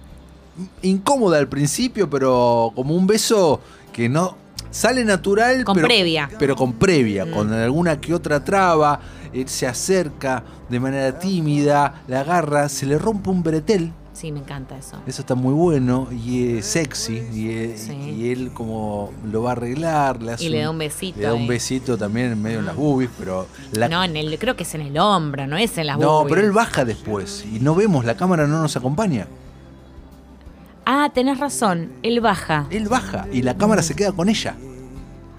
incómoda 0.81 1.37
al 1.37 1.47
principio, 1.47 2.09
pero 2.09 2.71
como 2.75 2.95
un 2.95 3.05
beso 3.05 3.59
que 3.91 4.07
no 4.09 4.37
sale 4.71 5.03
natural, 5.05 5.63
Con 5.63 5.75
pero, 5.75 5.87
previa. 5.87 6.29
pero 6.39 6.55
con 6.55 6.73
previa, 6.73 7.25
Mm. 7.25 7.31
con 7.31 7.53
alguna 7.53 7.99
que 7.99 8.13
otra 8.13 8.43
traba. 8.43 8.99
Él 9.33 9.47
se 9.49 9.67
acerca 9.67 10.43
de 10.69 10.79
manera 10.79 11.19
tímida, 11.19 12.03
la 12.07 12.21
agarra, 12.21 12.69
se 12.69 12.85
le 12.85 12.97
rompe 12.97 13.29
un 13.29 13.43
bretel. 13.43 13.91
Sí, 14.15 14.31
me 14.31 14.39
encanta 14.39 14.77
eso. 14.77 14.97
Eso 15.05 15.21
está 15.23 15.35
muy 15.35 15.53
bueno 15.53 16.07
y 16.09 16.57
es 16.57 16.65
sexy. 16.67 17.21
Y, 17.33 17.49
es- 17.51 17.81
Sí. 17.81 17.93
y 17.93 18.31
él 18.31 18.51
como 18.53 19.11
lo 19.29 19.43
va 19.43 19.49
a 19.49 19.51
arreglar. 19.51 20.23
Le 20.23 20.31
hace 20.31 20.45
Y 20.45 20.49
le 20.49 20.61
da 20.61 20.69
un 20.69 20.77
besito 20.77 21.19
Le 21.19 21.25
da 21.25 21.33
un 21.33 21.45
besito 21.47 21.97
también 21.97 22.31
en 22.31 22.41
medio 22.41 22.59
de 22.59 22.63
las 22.63 22.77
boobies, 22.77 23.09
pero 23.19 23.45
la- 23.73 23.89
No, 23.89 24.01
en 24.05 24.15
el, 24.15 24.39
creo 24.39 24.55
que 24.55 24.63
es 24.63 24.73
en 24.73 24.81
el 24.81 24.97
hombro, 24.97 25.47
no 25.47 25.57
es 25.57 25.77
en 25.77 25.87
las 25.87 25.99
no, 25.99 26.19
boobies. 26.19 26.33
pero 26.33 26.47
él 26.47 26.53
baja 26.53 26.85
después 26.85 27.45
y 27.53 27.59
no 27.59 27.75
vemos, 27.75 28.05
la 28.05 28.15
cámara 28.15 28.47
no 28.47 28.61
nos 28.61 28.77
acompaña. 28.77 29.27
Ah, 30.85 31.09
tenés 31.13 31.39
razón, 31.39 31.91
él 32.01 32.21
baja. 32.21 32.67
Él 32.69 32.87
baja 32.87 33.27
y 33.33 33.41
la 33.41 33.57
cámara 33.57 33.81
se 33.81 33.95
queda 33.95 34.11
con 34.13 34.29
ella. 34.29 34.55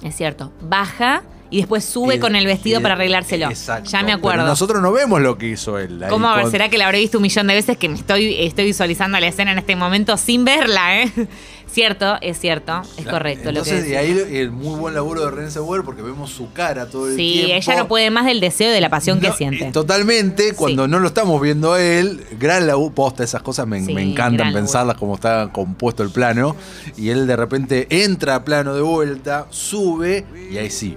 Es 0.03 0.15
cierto. 0.17 0.53
Baja 0.61 1.23
y 1.51 1.59
después 1.59 1.85
sube 1.85 2.17
Y- 2.17 2.19
con 2.19 2.35
el 2.37 2.47
vestido 2.47 2.81
y- 2.81 2.83
para 2.83 2.95
arreglárselo. 2.95 3.47
Exacto. 3.49 3.91
Ya 3.91 4.01
me 4.01 4.07
Pero 4.07 4.19
acuerdo. 4.19 4.47
nosotros 4.47 4.83
no 4.83 4.93
vemos 4.93 5.21
lo 5.21 5.39
que 5.39 5.49
hizo 5.49 5.79
él. 5.79 6.03
¿Cómo 6.09 6.29
a 6.29 6.35
ver, 6.35 6.43
con- 6.45 6.51
será 6.53 6.69
que 6.69 6.79
la 6.79 6.87
habré 6.87 6.99
visto 7.01 7.19
un 7.19 7.23
millón 7.23 7.47
de 7.47 7.55
veces 7.55 7.77
que 7.77 7.89
me 7.89 7.97
estoy, 7.97 8.35
estoy 8.41 8.65
visualizando 8.67 9.19
la 9.21 9.27
escena 9.29 9.53
en 9.53 9.59
este 9.59 9.77
momento 9.77 10.17
sin 10.17 10.45
verla, 10.45 11.03
eh? 11.03 11.13
Cierto, 11.69 12.17
es 12.23 12.39
cierto, 12.39 12.81
es 12.97 13.05
correcto 13.05 13.51
lo 13.53 13.63
que 13.63 13.69
Entonces, 13.71 13.87
y 13.87 13.91
decís. 13.91 13.97
ahí 14.31 14.37
el 14.39 14.51
muy 14.51 14.79
buen 14.79 14.95
laburo 14.95 15.23
de 15.25 15.31
Renée 15.31 15.51
Zellweger 15.51 15.85
porque 15.85 16.01
vemos 16.01 16.31
su 16.31 16.51
cara 16.53 16.87
todo 16.87 17.09
el 17.09 17.17
Sí, 17.17 17.33
tiempo. 17.45 17.55
ella 17.55 17.77
no 17.77 17.89
puede 17.89 18.11
más 18.11 18.25
del 18.25 18.41
deseo 18.41 18.71
y 18.71 18.73
de 18.73 18.81
la 18.81 18.89
pasión 18.89 19.21
que 19.21 19.31
siente. 19.33 19.71
Totalmente, 19.73 20.55
cuando 20.55 20.89
no 20.89 21.01
lo 21.01 21.09
estamos 21.09 21.39
viendo 21.43 21.75
a 21.75 21.83
él, 21.83 22.25
gran 22.39 22.67
laburo, 22.67 22.95
posta, 22.95 23.25
esas 23.25 23.43
cosas 23.43 23.67
me, 23.67 23.85
Sí, 23.85 23.93
me 23.93 24.03
encantan 24.03 24.53
pensarlas 24.55 24.97
como 24.97 25.17
está 25.17 25.51
compuesto 25.53 26.03
el 26.03 26.11
plano. 26.11 26.57
Y 26.97 27.11
él 27.11 27.27
de 27.27 27.37
repente 27.37 27.87
entra 27.91 28.37
a 28.37 28.45
plano 28.45 28.73
de 28.75 28.81
vuelta, 28.83 29.47
sube 29.51 30.25
y 30.51 30.57
ahí 30.59 30.71
sí, 30.71 30.97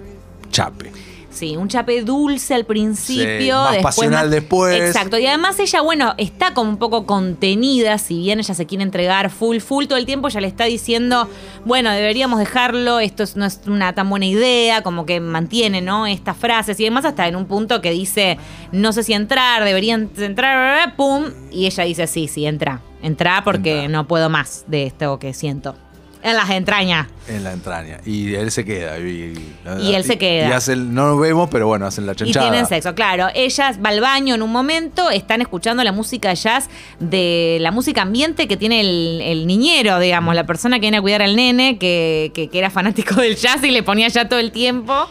chape. 0.49 0.91
Sí, 1.31 1.55
un 1.55 1.67
chape 1.69 2.01
dulce 2.01 2.55
al 2.55 2.65
principio. 2.65 3.27
Sí, 3.39 3.51
más 3.51 3.71
después 3.73 3.95
pasional 3.95 4.31
después. 4.31 4.81
Exacto. 4.81 5.17
Y 5.19 5.27
además 5.27 5.57
ella, 5.59 5.81
bueno, 5.81 6.15
está 6.17 6.55
como 6.55 6.71
un 6.71 6.77
poco 6.77 7.05
contenida, 7.05 7.99
si 7.99 8.17
bien 8.17 8.39
ella 8.39 8.53
se 8.55 8.65
quiere 8.65 8.83
entregar 8.83 9.29
full, 9.29 9.59
full 9.59 9.85
todo 9.85 9.99
el 9.99 10.07
tiempo, 10.07 10.27
ella 10.27 10.41
le 10.41 10.47
está 10.47 10.65
diciendo, 10.65 11.29
bueno, 11.65 11.91
deberíamos 11.91 12.39
dejarlo, 12.39 12.99
esto 12.99 13.21
es- 13.23 13.35
no 13.37 13.45
es 13.45 13.61
una 13.67 13.93
tan 13.93 14.09
buena 14.09 14.25
idea, 14.25 14.81
como 14.81 15.05
que 15.05 15.19
mantiene, 15.19 15.81
¿no? 15.81 16.07
Estas 16.07 16.35
frases 16.35 16.79
y 16.79 16.83
demás, 16.85 17.05
hasta 17.05 17.27
en 17.27 17.35
un 17.35 17.45
punto 17.45 17.79
que 17.79 17.91
dice, 17.91 18.39
no 18.71 18.91
sé 18.91 19.03
si 19.03 19.13
entrar, 19.13 19.63
deberían 19.63 20.09
entrar, 20.17 20.95
pum, 20.95 21.25
y 21.51 21.67
ella 21.67 21.83
dice, 21.83 22.07
sí, 22.07 22.27
sí, 22.27 22.47
entra, 22.47 22.81
entra 23.03 23.43
porque 23.45 23.83
Entra. 23.83 23.89
no 23.89 24.07
puedo 24.07 24.29
más 24.31 24.65
de 24.67 24.87
esto 24.87 25.19
que 25.19 25.33
siento. 25.35 25.75
En 26.21 26.35
las 26.35 26.49
entrañas. 26.49 27.07
En 27.29 27.45
la 27.45 27.53
entraña. 27.53 28.01
Y 28.05 28.33
él 28.35 28.51
se 28.51 28.65
queda. 28.65 28.99
Y, 28.99 29.33
Y 29.81 29.93
él 29.93 30.03
se 30.03 30.17
queda. 30.17 30.49
Y 30.49 30.51
hacen, 30.51 30.93
no 30.93 31.07
lo 31.07 31.17
vemos, 31.17 31.47
pero 31.49 31.67
bueno, 31.67 31.85
hacen 31.85 32.05
la 32.05 32.11
Y 32.11 32.15
chanchada. 32.15 32.49
tienen 32.49 32.65
sexo, 32.67 32.93
claro. 32.93 33.27
Ella 33.33 33.71
va 33.83 33.89
al 33.89 34.01
baño 34.01 34.35
en 34.35 34.41
un 34.41 34.51
momento, 34.51 35.09
están 35.11 35.39
escuchando 35.41 35.81
la 35.83 35.93
música 35.93 36.33
jazz 36.33 36.69
de 36.99 37.57
la 37.61 37.71
música 37.71 38.01
ambiente 38.01 38.47
que 38.49 38.57
tiene 38.57 38.81
el, 38.81 39.21
el 39.23 39.47
niñero, 39.47 39.97
digamos, 39.99 40.35
la 40.35 40.45
persona 40.45 40.75
que 40.77 40.81
viene 40.81 40.97
a 40.97 41.01
cuidar 41.01 41.21
al 41.21 41.35
nene, 41.37 41.77
que, 41.77 42.31
que- 42.33 42.49
que 42.49 42.57
era 42.59 42.69
fanático 42.69 43.15
del 43.15 43.37
jazz 43.37 43.63
y 43.63 43.71
le 43.71 43.81
ponía 43.83 44.09
ya 44.09 44.27
todo 44.27 44.39
el 44.39 44.51
tiempo. 44.51 45.07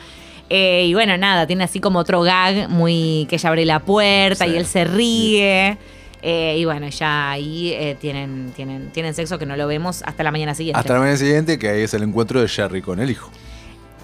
Eh, 0.51 0.87
y 0.89 0.95
bueno, 0.95 1.17
nada, 1.17 1.47
tiene 1.47 1.65
así 1.65 1.79
como 1.81 1.99
otro 1.99 2.23
gag 2.23 2.69
muy 2.69 3.27
que 3.31 3.37
ella 3.37 3.49
abre 3.49 3.65
la 3.65 3.81
puerta 3.81 4.45
Sí. 4.45 4.51
y 4.53 4.57
él 4.57 4.67
se 4.67 4.85
ríe. 4.85 5.79
Eh, 6.23 6.57
y 6.59 6.65
bueno, 6.65 6.89
ya 6.89 7.31
ahí 7.31 7.73
eh, 7.75 7.97
tienen, 8.01 8.53
tienen, 8.57 8.91
tienen 8.91 9.15
sexo 9.15 9.39
que 9.39 9.47
no 9.47 9.57
lo 9.57 9.67
vemos 9.69 10.03
hasta 10.05 10.23
la 10.25 10.33
mañana 10.33 10.55
siguiente. 10.55 10.79
Hasta 10.81 10.95
la 10.95 10.99
mañana 11.01 11.17
siguiente, 11.17 11.59
que 11.59 11.69
ahí 11.69 11.83
es 11.83 11.95
el 11.95 12.03
encuentro 12.03 12.41
de 12.41 12.49
Jerry 12.49 12.83
con 12.83 12.99
el 13.01 13.11
hijo. 13.11 13.31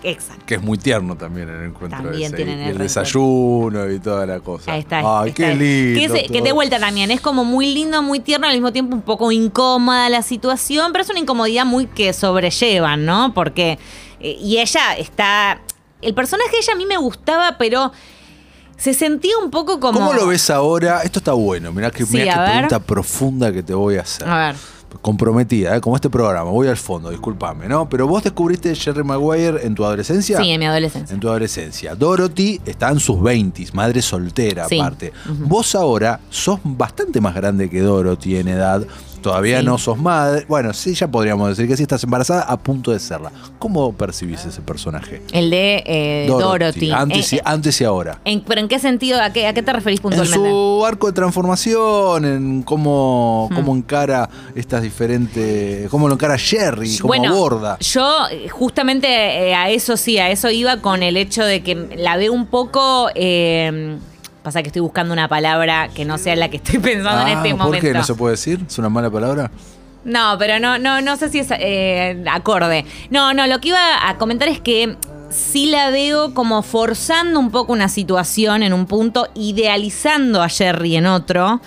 Exacto. 0.06 0.44
Que 0.44 0.56
es 0.56 0.62
muy 0.62 0.76
tierno 0.76 1.16
también 1.16 1.48
el 1.48 1.64
encuentro 1.64 1.98
También 2.02 2.26
ese. 2.26 2.36
tienen 2.36 2.58
y 2.60 2.62
el 2.64 2.68
el 2.72 2.78
desayuno 2.78 3.90
y 3.90 3.98
toda 4.00 4.26
la 4.26 4.40
cosa. 4.40 4.72
Ahí 4.72 4.80
está. 4.80 4.98
Ay, 4.98 5.30
está. 5.30 5.42
qué 5.48 5.54
lindo. 5.54 6.14
Que, 6.14 6.24
es- 6.24 6.30
que 6.30 6.42
de 6.42 6.52
vuelta 6.52 6.78
también 6.78 7.10
es 7.10 7.20
como 7.22 7.44
muy 7.44 7.72
lindo, 7.72 8.02
muy 8.02 8.20
tierno, 8.20 8.46
al 8.46 8.52
mismo 8.52 8.70
tiempo 8.70 8.94
un 8.94 9.02
poco 9.02 9.32
incómoda 9.32 10.08
la 10.10 10.20
situación, 10.22 10.92
pero 10.92 11.02
es 11.02 11.10
una 11.10 11.20
incomodidad 11.20 11.64
muy 11.64 11.86
que 11.86 12.12
sobrellevan, 12.12 13.06
¿no? 13.06 13.32
Porque. 13.34 13.78
eh, 14.20 14.36
y 14.40 14.58
ella 14.58 14.94
está. 14.98 15.60
El 16.02 16.12
personaje 16.12 16.50
de 16.50 16.58
ella 16.58 16.72
a 16.74 16.76
mí 16.76 16.84
me 16.84 16.98
gustaba, 16.98 17.56
pero 17.56 17.90
se 18.76 18.94
sentía 18.94 19.32
un 19.42 19.50
poco 19.50 19.80
como. 19.80 19.98
¿Cómo 19.98 20.12
lo 20.12 20.26
ves 20.26 20.50
ahora? 20.50 21.02
Esto 21.02 21.18
está 21.20 21.32
bueno. 21.32 21.72
Mirá, 21.72 21.90
que, 21.90 22.04
Sí, 22.04 22.16
mirá 22.16 22.32
a 22.32 22.34
qué 22.34 22.40
ver. 22.40 22.50
pregunta 22.68 22.78
profunda 22.80 23.52
que 23.52 23.62
te 23.62 23.74
voy 23.74 23.96
a 23.96 24.02
hacer. 24.02 24.28
A 24.28 24.38
ver. 24.48 24.56
Comprometida, 25.02 25.76
¿eh? 25.76 25.80
como 25.80 25.96
este 25.96 26.08
programa. 26.08 26.50
Voy 26.50 26.68
al 26.68 26.76
fondo, 26.76 27.10
discúlpame, 27.10 27.66
¿no? 27.68 27.88
Pero 27.88 28.06
vos 28.06 28.22
descubriste 28.22 28.74
Jerry 28.76 29.02
Maguire 29.02 29.66
en 29.66 29.74
tu 29.74 29.84
adolescencia. 29.84 30.38
Sí, 30.38 30.50
en 30.50 30.60
mi 30.60 30.66
adolescencia. 30.66 31.12
En 31.12 31.20
tu 31.20 31.28
adolescencia. 31.28 31.94
Dorothy 31.96 32.60
está 32.64 32.90
en 32.90 33.00
sus 33.00 33.20
20, 33.20 33.66
madre 33.72 34.00
soltera 34.00 34.68
Sí. 34.68 34.78
aparte. 34.78 35.12
Vos 35.40 35.74
ahora 35.74 36.20
sos 36.30 36.60
bastante 36.62 37.20
más 37.20 37.34
grande 37.34 37.68
que 37.68 37.80
Dorothy 37.80 38.36
en 38.36 38.48
edad. 38.48 38.86
Todavía 39.24 39.60
Sí. 39.60 39.64
no 39.66 39.78
sos 39.78 39.96
madre. 39.98 40.44
Bueno, 40.46 40.74
sí, 40.74 40.92
ya 40.94 41.08
podríamos 41.08 41.48
decir 41.48 41.66
que 41.66 41.78
sí 41.78 41.82
estás 41.84 42.04
embarazada 42.04 42.42
a 42.42 42.58
punto 42.58 42.92
de 42.92 42.98
serla. 42.98 43.32
¿Cómo 43.58 43.94
percibís 43.94 44.44
ese 44.44 44.60
personaje? 44.60 45.22
El 45.32 45.48
de 45.48 45.82
eh, 45.86 46.26
Dorothy. 46.28 46.90
Antes, 46.92 47.32
Eh, 47.32 47.36
y, 47.36 47.40
antes 47.42 47.80
y 47.80 47.84
ahora. 47.84 48.20
en- 48.26 48.42
¿Pero 48.42 48.60
en 48.60 48.68
qué 48.68 48.78
sentido? 48.78 49.22
¿A 49.22 49.30
qué, 49.30 49.46
a 49.46 49.54
qué 49.54 49.62
te 49.62 49.72
referís 49.72 49.98
En 50.00 50.02
puntualmente? 50.02 50.50
su 50.50 50.84
arco 50.84 51.06
de 51.06 51.14
transformación, 51.14 52.24
en 52.26 52.62
cómo, 52.64 53.48
Hmm. 53.50 53.54
cómo 53.54 53.74
encara 53.74 54.28
estas 54.54 54.82
diferentes. 54.82 55.88
cómo 55.88 56.06
lo 56.06 56.14
encara 56.14 56.36
Jerry, 56.36 56.98
cómo 56.98 57.14
aborda. 57.14 57.78
Yo 57.80 58.26
eh, 58.30 58.48
justamente 58.50 59.06
eh, 59.08 59.54
a 59.54 59.70
eso 59.70 59.96
sí, 59.96 60.18
a 60.18 60.28
eso 60.30 60.50
iba 60.50 60.82
con 60.82 61.02
el 61.02 61.16
hecho 61.16 61.42
de 61.44 61.62
que 61.62 61.88
la 61.96 62.18
veo 62.18 62.34
un 62.34 62.44
poco. 62.46 63.08
Pasa 64.44 64.62
que 64.62 64.68
estoy 64.68 64.82
buscando 64.82 65.12
una 65.12 65.26
palabra 65.26 65.88
que 65.88 66.04
no 66.04 66.18
sea 66.18 66.36
la 66.36 66.48
que 66.50 66.58
estoy 66.58 66.78
pensando 66.78 67.22
en 67.22 67.28
Ah, 67.28 67.32
este 67.42 67.50
¿Por 67.50 67.58
momento. 67.58 67.84
qué? 67.86 67.92
¿No 67.92 68.04
se 68.04 68.14
puede 68.14 68.32
decir? 68.34 68.60
¿Es 68.68 68.78
una 68.78 68.88
mala 68.90 69.10
palabra? 69.10 69.50
No, 70.04 70.36
pero 70.38 70.60
no, 70.60 70.78
no, 70.78 71.00
no 71.00 71.16
sé 71.16 71.30
si 71.30 71.38
es 71.38 71.48
eh, 71.50 72.22
acorde. 72.30 72.84
No, 73.10 73.32
no, 73.32 73.46
lo 73.46 73.58
que 73.60 73.68
iba 73.68 74.06
a 74.08 74.16
comentar 74.18 74.48
es 74.48 74.60
que 74.60 74.96
sí 75.34 75.66
la 75.66 75.90
veo 75.90 76.32
como 76.32 76.62
forzando 76.62 77.40
un 77.40 77.50
poco 77.50 77.72
una 77.72 77.88
situación 77.88 78.62
en 78.62 78.72
un 78.72 78.86
punto, 78.86 79.28
idealizando 79.34 80.42
a 80.42 80.48
Jerry 80.48 80.96
en 80.96 81.06
otro. 81.06 81.60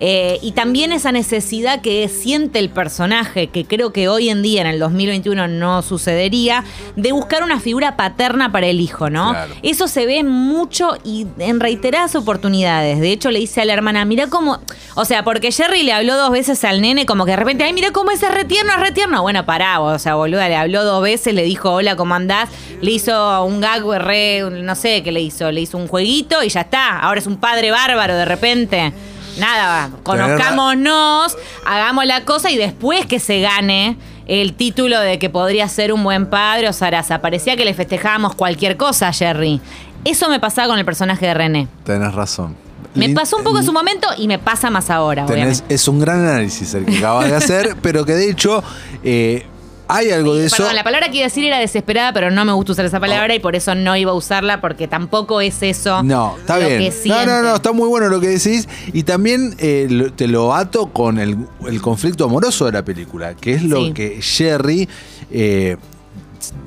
Eh, 0.00 0.38
y 0.42 0.52
también 0.52 0.92
esa 0.92 1.12
necesidad 1.12 1.80
que 1.80 2.08
siente 2.08 2.58
el 2.58 2.70
personaje, 2.70 3.46
que 3.48 3.64
creo 3.64 3.92
que 3.92 4.08
hoy 4.08 4.28
en 4.28 4.42
día, 4.42 4.62
en 4.62 4.66
el 4.66 4.78
2021, 4.80 5.46
no 5.48 5.82
sucedería, 5.82 6.64
de 6.96 7.12
buscar 7.12 7.44
una 7.44 7.60
figura 7.60 7.96
paterna 7.96 8.50
para 8.50 8.66
el 8.66 8.80
hijo, 8.80 9.08
¿no? 9.08 9.30
Claro. 9.30 9.54
Eso 9.62 9.86
se 9.86 10.04
ve 10.06 10.24
mucho 10.24 10.96
y 11.04 11.26
en 11.38 11.60
reiteradas 11.60 12.16
oportunidades. 12.16 13.00
De 13.00 13.12
hecho, 13.12 13.30
le 13.30 13.38
dice 13.38 13.60
a 13.60 13.64
la 13.64 13.72
hermana, 13.72 14.04
mira 14.04 14.26
cómo. 14.26 14.58
O 14.94 15.04
sea, 15.04 15.22
porque 15.22 15.52
Jerry 15.52 15.84
le 15.84 15.92
habló 15.92 16.16
dos 16.16 16.30
veces 16.30 16.64
al 16.64 16.80
nene, 16.80 17.06
como 17.06 17.24
que 17.24 17.32
de 17.32 17.36
repente, 17.36 17.64
ay, 17.64 17.72
mira 17.72 17.92
cómo 17.92 18.10
es 18.10 18.20
retierno, 18.20 18.72
es 18.72 18.80
retierno. 18.80 19.22
Bueno, 19.22 19.46
pará, 19.46 19.80
o 19.80 19.98
sea, 19.98 20.16
boluda, 20.16 20.48
le 20.48 20.56
habló 20.56 20.84
dos 20.84 21.02
veces, 21.02 21.34
le 21.34 21.44
dijo, 21.44 21.70
hola, 21.70 21.96
¿cómo 21.96 22.14
andás? 22.14 22.48
Le 22.80 22.90
hizo 22.90 23.11
un 23.44 23.60
gag, 23.60 23.84
re, 23.98 24.42
no 24.50 24.74
sé 24.74 25.02
qué 25.02 25.12
le 25.12 25.20
hizo, 25.20 25.50
le 25.50 25.60
hizo 25.60 25.78
un 25.78 25.88
jueguito 25.88 26.42
y 26.42 26.48
ya 26.48 26.62
está. 26.62 26.98
Ahora 27.00 27.20
es 27.20 27.26
un 27.26 27.36
padre 27.36 27.70
bárbaro 27.70 28.14
de 28.16 28.24
repente. 28.24 28.92
Nada, 29.38 29.90
conozcámonos, 30.02 31.36
hagamos 31.64 32.04
la 32.06 32.24
cosa 32.24 32.50
y 32.50 32.56
después 32.56 33.06
que 33.06 33.18
se 33.18 33.40
gane 33.40 33.96
el 34.26 34.54
título 34.54 35.00
de 35.00 35.18
que 35.18 35.30
podría 35.30 35.68
ser 35.68 35.92
un 35.92 36.02
buen 36.04 36.26
padre 36.26 36.68
o 36.68 36.72
Sarasa. 36.72 37.20
Parecía 37.20 37.56
que 37.56 37.64
le 37.64 37.74
festejábamos 37.74 38.34
cualquier 38.34 38.76
cosa 38.76 39.08
a 39.08 39.12
Jerry. 39.12 39.60
Eso 40.04 40.28
me 40.28 40.40
pasaba 40.40 40.68
con 40.68 40.78
el 40.78 40.84
personaje 40.84 41.26
de 41.26 41.34
René. 41.34 41.68
Tenés 41.84 42.12
razón. 42.14 42.56
Me 42.94 43.08
pasó 43.10 43.38
un 43.38 43.44
poco 43.44 43.58
en 43.58 43.64
su 43.64 43.72
momento 43.72 44.06
y 44.18 44.28
me 44.28 44.38
pasa 44.38 44.68
más 44.68 44.90
ahora, 44.90 45.24
tenés- 45.24 45.62
es 45.70 45.88
un 45.88 45.98
gran 45.98 46.26
análisis 46.26 46.74
el 46.74 46.84
que 46.84 46.98
acabas 46.98 47.30
de 47.30 47.36
hacer, 47.36 47.76
pero 47.82 48.04
que 48.04 48.12
de 48.12 48.28
hecho 48.30 48.62
eh, 49.02 49.46
hay 49.94 50.10
algo 50.10 50.34
de 50.34 50.46
eso. 50.46 50.56
Perdón, 50.56 50.74
la 50.76 50.84
palabra 50.84 51.08
que 51.10 51.16
iba 51.18 51.24
a 51.24 51.28
decir 51.28 51.44
era 51.44 51.58
desesperada, 51.58 52.12
pero 52.12 52.30
no 52.30 52.44
me 52.44 52.52
gusta 52.52 52.72
usar 52.72 52.84
esa 52.84 53.00
palabra 53.00 53.34
y 53.34 53.38
por 53.40 53.54
eso 53.56 53.74
no 53.74 53.96
iba 53.96 54.10
a 54.10 54.14
usarla 54.14 54.60
porque 54.60 54.88
tampoco 54.88 55.40
es 55.40 55.62
eso. 55.62 56.02
No, 56.02 56.36
está 56.38 56.58
lo 56.58 56.66
bien. 56.68 56.78
que 56.92 57.08
no, 57.08 57.26
no, 57.26 57.42
no, 57.42 57.54
está 57.56 57.72
muy 57.72 57.88
bueno 57.88 58.08
lo 58.08 58.20
que 58.20 58.28
decís. 58.28 58.68
Y 58.92 59.02
también 59.04 59.54
eh, 59.58 59.86
lo- 59.90 60.12
te 60.12 60.26
lo 60.28 60.54
ato 60.54 60.86
con 60.92 61.18
el, 61.18 61.36
el 61.68 61.80
conflicto 61.82 62.24
amoroso 62.24 62.66
de 62.66 62.72
la 62.72 62.84
película, 62.84 63.34
que 63.34 63.52
es 63.54 63.62
lo 63.62 63.84
Sí. 63.86 63.92
que 63.92 64.20
Jerry 64.22 64.88
eh, 65.30 65.76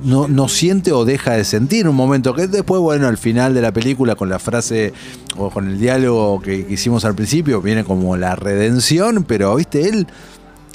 no, 0.02 0.26
no 0.26 0.48
siente 0.48 0.92
o 0.92 1.04
deja 1.04 1.32
de 1.32 1.44
sentir 1.44 1.82
en 1.82 1.88
un 1.88 1.96
momento. 1.96 2.34
Que 2.34 2.46
después, 2.46 2.80
bueno, 2.80 3.08
al 3.08 3.18
final 3.18 3.52
de 3.54 3.60
la 3.62 3.72
película, 3.72 4.14
con 4.14 4.28
la 4.28 4.38
frase 4.38 4.92
o 5.36 5.50
con 5.50 5.68
el 5.68 5.78
diálogo 5.78 6.40
que, 6.40 6.64
que 6.66 6.72
hicimos 6.74 7.04
al 7.04 7.14
principio, 7.14 7.60
viene 7.60 7.84
como 7.84 8.16
la 8.16 8.36
redención, 8.36 9.24
pero, 9.24 9.54
viste, 9.56 9.88
él 9.88 10.06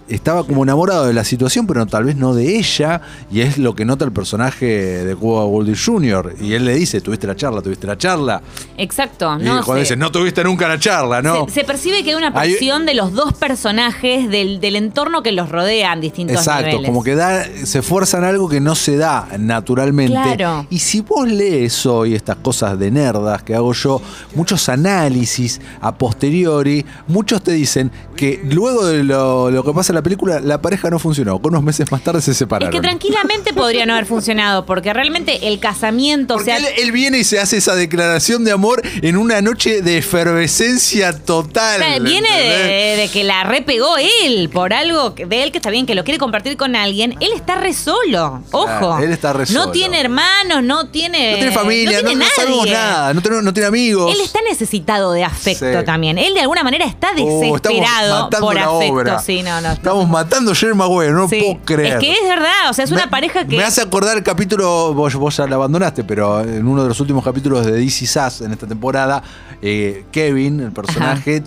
estaba 0.09 0.43
como 0.45 0.63
enamorado 0.63 1.05
de 1.05 1.13
la 1.13 1.23
situación, 1.23 1.67
pero 1.67 1.85
tal 1.85 2.03
vez 2.03 2.15
no 2.15 2.33
de 2.33 2.57
ella, 2.57 3.01
y 3.31 3.41
es 3.41 3.57
lo 3.57 3.75
que 3.75 3.85
nota 3.85 4.03
el 4.05 4.11
personaje 4.11 4.65
de 5.05 5.15
Cuba 5.15 5.43
Goldie 5.45 5.75
Jr. 5.75 6.35
Y 6.41 6.53
él 6.53 6.65
le 6.65 6.75
dice, 6.75 6.99
tuviste 7.01 7.27
la 7.27 7.35
charla, 7.35 7.61
tuviste 7.61 7.87
la 7.87 7.97
charla. 7.97 8.41
Exacto, 8.77 9.37
y 9.39 9.43
no 9.43 9.63
cuando 9.63 9.81
dice, 9.81 9.95
no 9.95 10.11
tuviste 10.11 10.43
nunca 10.43 10.67
la 10.67 10.77
charla, 10.79 11.21
¿no? 11.21 11.45
Se, 11.47 11.53
se 11.53 11.63
percibe 11.63 12.03
que 12.03 12.09
hay 12.11 12.15
una 12.15 12.31
Hay- 12.35 12.53
pasión 12.53 12.85
de 12.85 12.93
los 12.93 13.13
dos 13.13 13.33
personajes, 13.33 14.29
del, 14.29 14.59
del 14.59 14.75
entorno 14.75 15.23
que 15.23 15.31
los 15.31 15.49
rodea 15.49 15.93
en 15.93 16.01
distintos 16.01 16.37
Exacto, 16.37 16.67
niveles. 16.67 16.87
como 16.87 17.03
que 17.03 17.15
da, 17.15 17.43
se 17.63 17.79
esfuerzan 17.79 18.23
algo 18.23 18.49
que 18.49 18.59
no 18.59 18.75
se 18.75 18.97
da 18.97 19.27
naturalmente. 19.37 20.13
Claro. 20.35 20.65
Y 20.69 20.79
si 20.79 21.01
vos 21.01 21.27
lees 21.27 21.85
hoy 21.85 22.15
estas 22.15 22.37
cosas 22.37 22.77
de 22.77 22.91
nerdas 22.91 23.43
que 23.43 23.55
hago 23.55 23.73
yo, 23.73 24.01
muchos 24.35 24.67
análisis 24.69 25.61
a 25.81 25.93
posteriori, 25.95 26.85
muchos 27.07 27.41
te 27.43 27.51
dicen 27.53 27.91
que 28.15 28.41
luego 28.49 28.85
de 28.85 29.03
lo, 29.03 29.49
lo 29.51 29.63
que 29.63 29.71
pasa 29.73 29.90
la 29.93 30.01
película, 30.01 30.39
la 30.39 30.61
pareja 30.61 30.89
no 30.89 30.99
funcionó, 30.99 31.39
unos 31.43 31.63
meses 31.63 31.91
más 31.91 32.01
tarde 32.03 32.21
se 32.21 32.31
Es 32.31 32.37
separaron. 32.37 32.71
que 32.71 32.79
tranquilamente 32.81 33.53
podría 33.53 33.85
no 33.85 33.93
haber 33.93 34.05
funcionado, 34.05 34.65
porque 34.65 34.93
realmente 34.93 35.47
el 35.47 35.59
casamiento, 35.59 36.35
Porque 36.35 36.51
o 36.51 36.57
sea, 36.57 36.57
él, 36.57 36.73
él 36.77 36.91
viene 36.91 37.19
y 37.19 37.23
se 37.23 37.39
hace 37.39 37.57
esa 37.57 37.75
declaración 37.75 38.43
de 38.43 38.51
amor 38.51 38.81
en 39.01 39.17
una 39.17 39.41
noche 39.41 39.81
de 39.81 39.97
efervescencia 39.97 41.13
total. 41.17 41.81
o 41.81 41.83
sea, 41.85 41.99
viene 41.99 42.29
de, 42.29 42.97
de 42.97 43.09
que 43.09 43.23
la 43.23 43.43
repegó 43.43 43.95
él 44.23 44.49
por 44.49 44.73
algo 44.73 45.11
de 45.11 45.43
él 45.43 45.51
que 45.51 45.57
está 45.57 45.69
bien, 45.69 45.85
que 45.85 45.95
lo 45.95 46.03
quiere 46.03 46.17
compartir 46.17 46.57
con 46.57 46.75
alguien. 46.75 47.15
Él 47.19 47.31
está 47.35 47.55
re 47.55 47.73
solo, 47.73 48.43
ojo. 48.51 48.99
Él 48.99 49.11
está 49.11 49.33
re 49.33 49.45
No 49.49 49.61
solo. 49.61 49.71
tiene 49.71 49.99
hermanos, 49.99 50.63
no 50.63 50.89
tiene. 50.89 51.31
No 51.31 51.37
tiene 51.37 51.51
familia, 51.51 51.97
no, 51.97 52.03
no, 52.03 52.07
tiene 52.09 52.25
no 52.25 52.31
sabemos 52.35 52.69
nada, 52.69 53.13
no 53.13 53.21
tiene, 53.21 53.41
no 53.41 53.53
tiene 53.53 53.67
amigos. 53.67 54.13
Él 54.15 54.21
está 54.21 54.39
necesitado 54.47 55.11
de 55.13 55.23
afecto 55.23 55.79
Sí. 55.79 55.85
también. 55.85 56.17
Él 56.17 56.33
de 56.33 56.41
alguna 56.41 56.63
manera 56.63 56.85
está 56.85 57.09
Oh, 57.19 57.53
desesperado 57.53 58.29
por 58.39 58.57
afecto. 58.57 59.19
Sí, 59.25 59.43
no, 59.43 59.59
no. 59.61 59.71
Estamos 59.81 60.07
matando 60.07 60.51
a 60.51 60.55
Jerry 60.55 60.75
Maguire, 60.75 61.11
no 61.11 61.27
Sí. 61.27 61.39
puedo 61.41 61.65
creer. 61.65 61.93
Es 61.93 61.99
que 61.99 62.11
es 62.13 62.21
verdad, 62.29 62.69
o 62.69 62.73
sea, 62.73 62.85
es 62.85 62.91
una 62.91 63.05
Me- 63.05 63.11
pareja 63.11 63.47
que. 63.47 63.57
Me 63.57 63.63
hace 63.63 63.81
acordar 63.81 64.15
el 64.15 64.21
capítulo, 64.21 64.93
vos, 64.93 65.15
vos 65.15 65.35
ya 65.35 65.47
la 65.47 65.55
abandonaste, 65.55 66.03
pero 66.03 66.41
en 66.41 66.67
uno 66.67 66.83
de 66.83 66.89
los 66.89 66.99
últimos 66.99 67.23
capítulos 67.23 67.65
de 67.65 67.71
DC 67.71 68.05
Sass 68.05 68.41
en 68.41 68.51
esta 68.51 68.67
temporada, 68.67 69.23
eh, 69.59 70.05
Kevin, 70.11 70.59
el 70.59 70.71
personaje, 70.71 71.41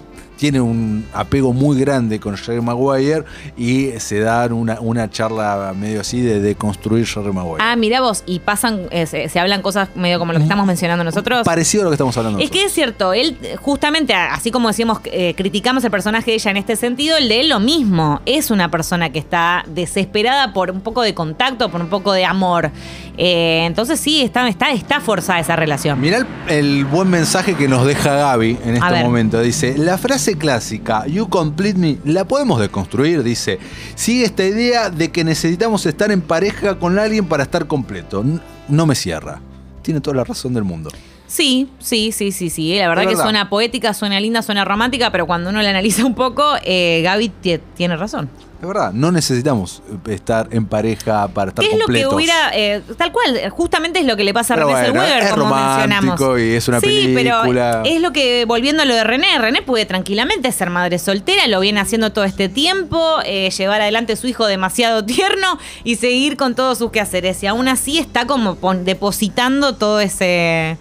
tiene 0.44 0.60
un 0.60 1.06
apego 1.14 1.54
muy 1.54 1.80
grande 1.80 2.20
con 2.20 2.36
Jerry 2.36 2.60
Maguire 2.60 3.24
y 3.56 3.92
se 3.96 4.20
dan 4.20 4.52
una, 4.52 4.78
una 4.78 5.08
charla 5.08 5.72
medio 5.74 6.02
así 6.02 6.20
de, 6.20 6.38
de 6.38 6.54
construir 6.54 7.06
Jerry 7.06 7.32
Maguire. 7.32 7.64
Ah, 7.64 7.76
mira 7.76 8.02
vos, 8.02 8.22
y 8.26 8.40
pasan, 8.40 8.80
eh, 8.90 9.06
se, 9.06 9.30
se 9.30 9.40
hablan 9.40 9.62
cosas 9.62 9.88
medio 9.94 10.18
como 10.18 10.34
lo 10.34 10.38
que 10.40 10.42
estamos 10.42 10.66
mencionando 10.66 11.02
nosotros. 11.02 11.44
Parecido 11.46 11.80
a 11.80 11.84
lo 11.84 11.90
que 11.90 11.94
estamos 11.94 12.14
hablando. 12.18 12.40
Es 12.40 12.50
que 12.50 12.64
es 12.64 12.72
cierto, 12.72 13.14
él 13.14 13.38
justamente, 13.62 14.12
así 14.12 14.50
como 14.50 14.68
decíamos, 14.68 14.98
eh, 15.04 15.32
criticamos 15.34 15.82
el 15.82 15.90
personaje 15.90 16.32
de 16.32 16.34
ella 16.34 16.50
en 16.50 16.58
este 16.58 16.76
sentido, 16.76 17.16
el 17.16 17.30
de 17.30 17.40
él 17.40 17.48
lo 17.48 17.58
mismo. 17.58 18.20
Es 18.26 18.50
una 18.50 18.70
persona 18.70 19.08
que 19.08 19.20
está 19.20 19.64
desesperada 19.66 20.52
por 20.52 20.70
un 20.70 20.82
poco 20.82 21.00
de 21.00 21.14
contacto, 21.14 21.70
por 21.70 21.80
un 21.80 21.88
poco 21.88 22.12
de 22.12 22.26
amor. 22.26 22.70
Eh, 23.16 23.64
entonces 23.64 23.98
sí, 23.98 24.20
está, 24.20 24.46
está, 24.46 24.72
está 24.72 25.00
forzada 25.00 25.40
esa 25.40 25.56
relación. 25.56 25.98
Mirá 26.02 26.18
el, 26.18 26.26
el 26.48 26.84
buen 26.84 27.08
mensaje 27.08 27.54
que 27.54 27.66
nos 27.66 27.86
deja 27.86 28.14
Gaby 28.14 28.58
en 28.62 28.74
este 28.74 29.02
momento. 29.02 29.40
Dice, 29.40 29.78
la 29.78 29.96
frase 29.96 30.33
clásica, 30.36 31.06
you 31.06 31.28
complete 31.28 31.78
me, 31.78 31.98
la 32.04 32.24
podemos 32.24 32.60
deconstruir, 32.60 33.22
dice. 33.22 33.58
Sigue 33.94 34.24
esta 34.24 34.44
idea 34.44 34.90
de 34.90 35.10
que 35.10 35.24
necesitamos 35.24 35.84
estar 35.86 36.10
en 36.12 36.20
pareja 36.20 36.78
con 36.78 36.98
alguien 36.98 37.26
para 37.26 37.42
estar 37.42 37.66
completo. 37.66 38.24
No 38.68 38.86
me 38.86 38.94
cierra. 38.94 39.40
Tiene 39.82 40.00
toda 40.00 40.16
la 40.16 40.24
razón 40.24 40.54
del 40.54 40.64
mundo. 40.64 40.90
Sí, 41.26 41.68
sí, 41.78 42.12
sí, 42.12 42.32
sí, 42.32 42.48
sí. 42.50 42.76
La 42.78 42.88
verdad, 42.88 43.06
que 43.08 43.16
suena 43.16 43.48
poética, 43.48 43.92
suena 43.94 44.20
linda, 44.20 44.40
suena 44.42 44.64
romántica, 44.64 45.10
pero 45.10 45.26
cuando 45.26 45.50
uno 45.50 45.60
la 45.62 45.70
analiza 45.70 46.04
un 46.04 46.14
poco, 46.14 46.44
eh, 46.64 47.00
Gaby 47.02 47.32
tie- 47.42 47.60
tiene 47.76 47.96
razón. 47.96 48.28
Es 48.60 48.68
verdad, 48.68 48.92
no 48.92 49.12
necesitamos 49.12 49.82
estar 50.08 50.48
en 50.50 50.64
pareja 50.66 51.28
para 51.28 51.50
estar 51.50 51.62
¿Qué 51.62 51.72
es 51.72 51.78
lo 51.78 51.84
completos. 51.84 52.08
que 52.10 52.16
hubiera, 52.16 52.50
eh, 52.54 52.82
tal 52.96 53.12
cual, 53.12 53.50
justamente 53.50 53.98
es 53.98 54.06
lo 54.06 54.16
que 54.16 54.24
le 54.24 54.32
pasa 54.32 54.54
a 54.54 54.56
Pero 54.56 54.68
René 54.68 54.90
bueno, 54.90 55.04
Zellweger, 55.04 55.30
como 55.30 55.42
romántico 55.44 55.88
mencionamos. 55.88 56.40
y 56.40 56.54
es 56.54 56.68
una 56.68 56.80
sí, 56.80 56.86
película. 56.86 57.82
pero 57.82 57.94
es 57.94 58.00
lo 58.00 58.12
que, 58.12 58.44
volviendo 58.46 58.82
a 58.82 58.86
lo 58.86 58.94
de 58.94 59.04
René, 59.04 59.38
René 59.38 59.60
puede 59.60 59.84
tranquilamente 59.84 60.50
ser 60.50 60.70
madre 60.70 60.98
soltera, 60.98 61.46
lo 61.46 61.60
viene 61.60 61.80
haciendo 61.80 62.12
todo 62.12 62.24
este 62.24 62.48
tiempo, 62.48 63.18
eh, 63.26 63.50
llevar 63.50 63.82
adelante 63.82 64.14
a 64.14 64.16
su 64.16 64.28
hijo 64.28 64.46
demasiado 64.46 65.04
tierno 65.06 65.58
y 65.82 65.96
seguir 65.96 66.36
con 66.38 66.54
todos 66.54 66.78
sus 66.78 66.90
quehaceres. 66.90 67.42
Y 67.42 67.46
aún 67.46 67.68
así 67.68 67.98
está 67.98 68.26
como 68.26 68.56
depositando 68.76 69.74
todo 69.74 70.00
ese, 70.00 70.78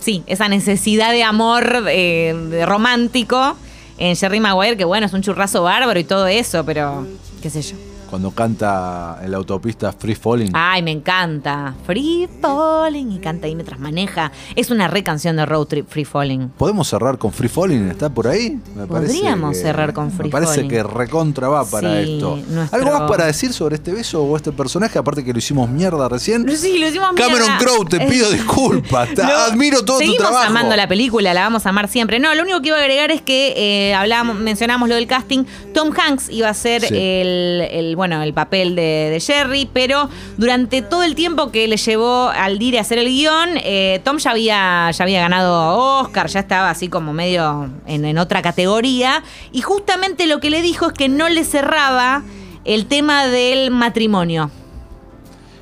sí, 0.00 0.22
esa 0.26 0.48
necesidad 0.48 1.12
de 1.12 1.24
amor 1.24 1.84
eh, 1.88 2.64
romántico 2.66 3.56
en 3.98 4.16
Jerry 4.16 4.40
Maguire, 4.40 4.76
que 4.76 4.84
bueno, 4.84 5.06
es 5.06 5.12
un 5.12 5.22
churrazo 5.22 5.62
bárbaro 5.62 5.98
y 5.98 6.04
todo 6.04 6.26
eso, 6.26 6.64
pero 6.64 7.06
qué 7.42 7.50
sé 7.50 7.62
yo. 7.62 7.76
Cuando 8.10 8.30
canta 8.30 9.18
en 9.22 9.30
la 9.32 9.36
autopista 9.36 9.92
Free 9.92 10.14
Falling. 10.14 10.50
Ay, 10.54 10.82
me 10.82 10.92
encanta. 10.92 11.74
Free 11.86 12.28
Falling. 12.40 13.12
Y 13.12 13.18
canta 13.18 13.46
ahí 13.46 13.54
mientras 13.54 13.80
maneja. 13.80 14.30
Es 14.54 14.70
una 14.70 14.86
re 14.88 15.02
canción 15.02 15.36
de 15.36 15.44
Road 15.44 15.66
Trip 15.66 15.88
Free 15.88 16.04
Falling. 16.04 16.50
¿Podemos 16.56 16.88
cerrar 16.88 17.18
con 17.18 17.32
Free 17.32 17.48
Falling? 17.48 17.88
¿Está 17.90 18.08
por 18.08 18.28
ahí? 18.28 18.58
Me 18.76 18.86
Podríamos 18.86 19.56
cerrar 19.56 19.92
con 19.92 20.10
Free 20.12 20.26
Me 20.28 20.30
parece 20.30 20.54
Falling. 20.56 20.70
que 20.70 20.82
recontra 20.84 21.48
va 21.48 21.64
para 21.64 22.02
Sí, 22.04 22.14
esto. 22.14 22.38
nuestro- 22.48 22.78
¿Algo 22.78 22.90
más 22.98 23.10
para 23.10 23.26
decir 23.26 23.52
sobre 23.52 23.74
este 23.76 23.92
beso 23.92 24.22
o 24.22 24.36
este 24.36 24.52
personaje? 24.52 24.98
Aparte 24.98 25.24
que 25.24 25.32
lo 25.32 25.38
hicimos 25.38 25.68
mierda 25.68 26.08
recién. 26.08 26.48
Sí, 26.56 26.78
lo 26.78 26.86
hicimos 26.88 27.08
Cameron 27.16 27.40
mierda. 27.48 27.58
Crowe, 27.58 27.84
te 27.88 28.00
pido 28.06 28.30
disculpas. 28.32 29.08
Te 29.14 29.22
admiro 29.22 29.84
todo 29.84 29.98
tu 29.98 30.04
Seguimos 30.04 30.18
trabajo. 30.28 30.46
amando 30.48 30.76
la 30.76 30.86
película, 30.88 31.34
la 31.34 31.40
vamos 31.42 31.66
a 31.66 31.70
amar 31.70 31.88
siempre. 31.88 32.20
No, 32.20 32.34
lo 32.34 32.42
único 32.42 32.60
que 32.62 32.68
iba 32.68 32.76
a 32.76 32.80
agregar 32.80 33.10
es 33.10 33.20
que 33.20 33.54
eh, 33.56 33.94
hablábamos, 33.94 34.36
mencionamos 34.36 34.88
lo 34.88 34.94
del 34.94 35.06
casting. 35.08 35.44
Tom 35.74 35.90
Hanks 35.96 36.30
iba 36.30 36.48
a 36.48 36.54
ser 36.54 36.82
Sí. 36.82 36.94
el, 36.94 37.62
el, 37.70 37.95
bueno, 37.96 38.22
el 38.22 38.32
papel 38.32 38.76
de, 38.76 39.20
Jerry, 39.24 39.68
pero 39.72 40.08
durante 40.36 40.82
todo 40.82 41.02
el 41.02 41.14
tiempo 41.14 41.50
que 41.50 41.66
le 41.66 41.76
llevó 41.76 42.28
al 42.28 42.58
Dire 42.58 42.78
a 42.78 42.82
hacer 42.82 42.98
el 42.98 43.08
guion, 43.08 43.50
eh, 43.56 44.00
Tom 44.04 44.18
ya 44.18 44.30
había, 44.30 44.90
ya 44.90 45.02
había 45.02 45.20
ganado 45.20 46.00
Oscar, 46.00 46.28
ya 46.28 46.40
estaba 46.40 46.70
así 46.70 46.88
como 46.88 47.12
medio 47.12 47.70
en, 47.86 48.18
otra 48.18 48.42
categoría. 48.42 49.24
Y 49.50 49.62
justamente 49.62 50.26
lo 50.26 50.38
que 50.38 50.50
le 50.50 50.62
dijo 50.62 50.88
es 50.88 50.92
que 50.92 51.08
no 51.08 51.28
le 51.28 51.44
cerraba 51.44 52.22
el 52.64 52.86
tema 52.86 53.26
del 53.26 53.70
matrimonio 53.70 54.50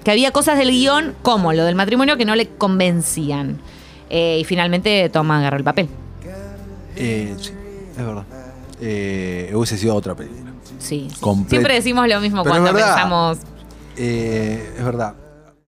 que 0.04 0.10
había 0.10 0.32
cosas 0.32 0.58
del 0.58 0.70
guion, 0.70 1.14
como 1.22 1.54
lo 1.54 1.64
del 1.64 1.76
matrimonio, 1.76 2.18
que 2.18 2.26
no 2.26 2.36
le 2.36 2.48
convencían. 2.48 3.58
Eh, 4.10 4.38
y 4.40 4.44
finalmente 4.44 5.08
Tom 5.08 5.30
agarró 5.30 5.56
el 5.56 5.64
papel. 5.64 5.88
Eh, 6.96 7.34
sí, 7.40 7.52
es 7.96 8.04
verdad. 8.04 8.24
Hubiese 9.54 9.78
sido 9.78 9.94
otra 9.94 10.14
película. 10.14 10.53
Sí. 10.78 11.08
Siempre 11.48 11.74
decimos 11.74 12.08
lo 12.08 12.20
mismo 12.20 12.42
Pero 12.42 12.52
cuando 12.52 12.68
es 12.70 12.74
verdad. 12.74 12.94
pensamos. 12.94 13.38
Eh, 13.96 14.74
es 14.78 14.84
verdad. 14.84 15.14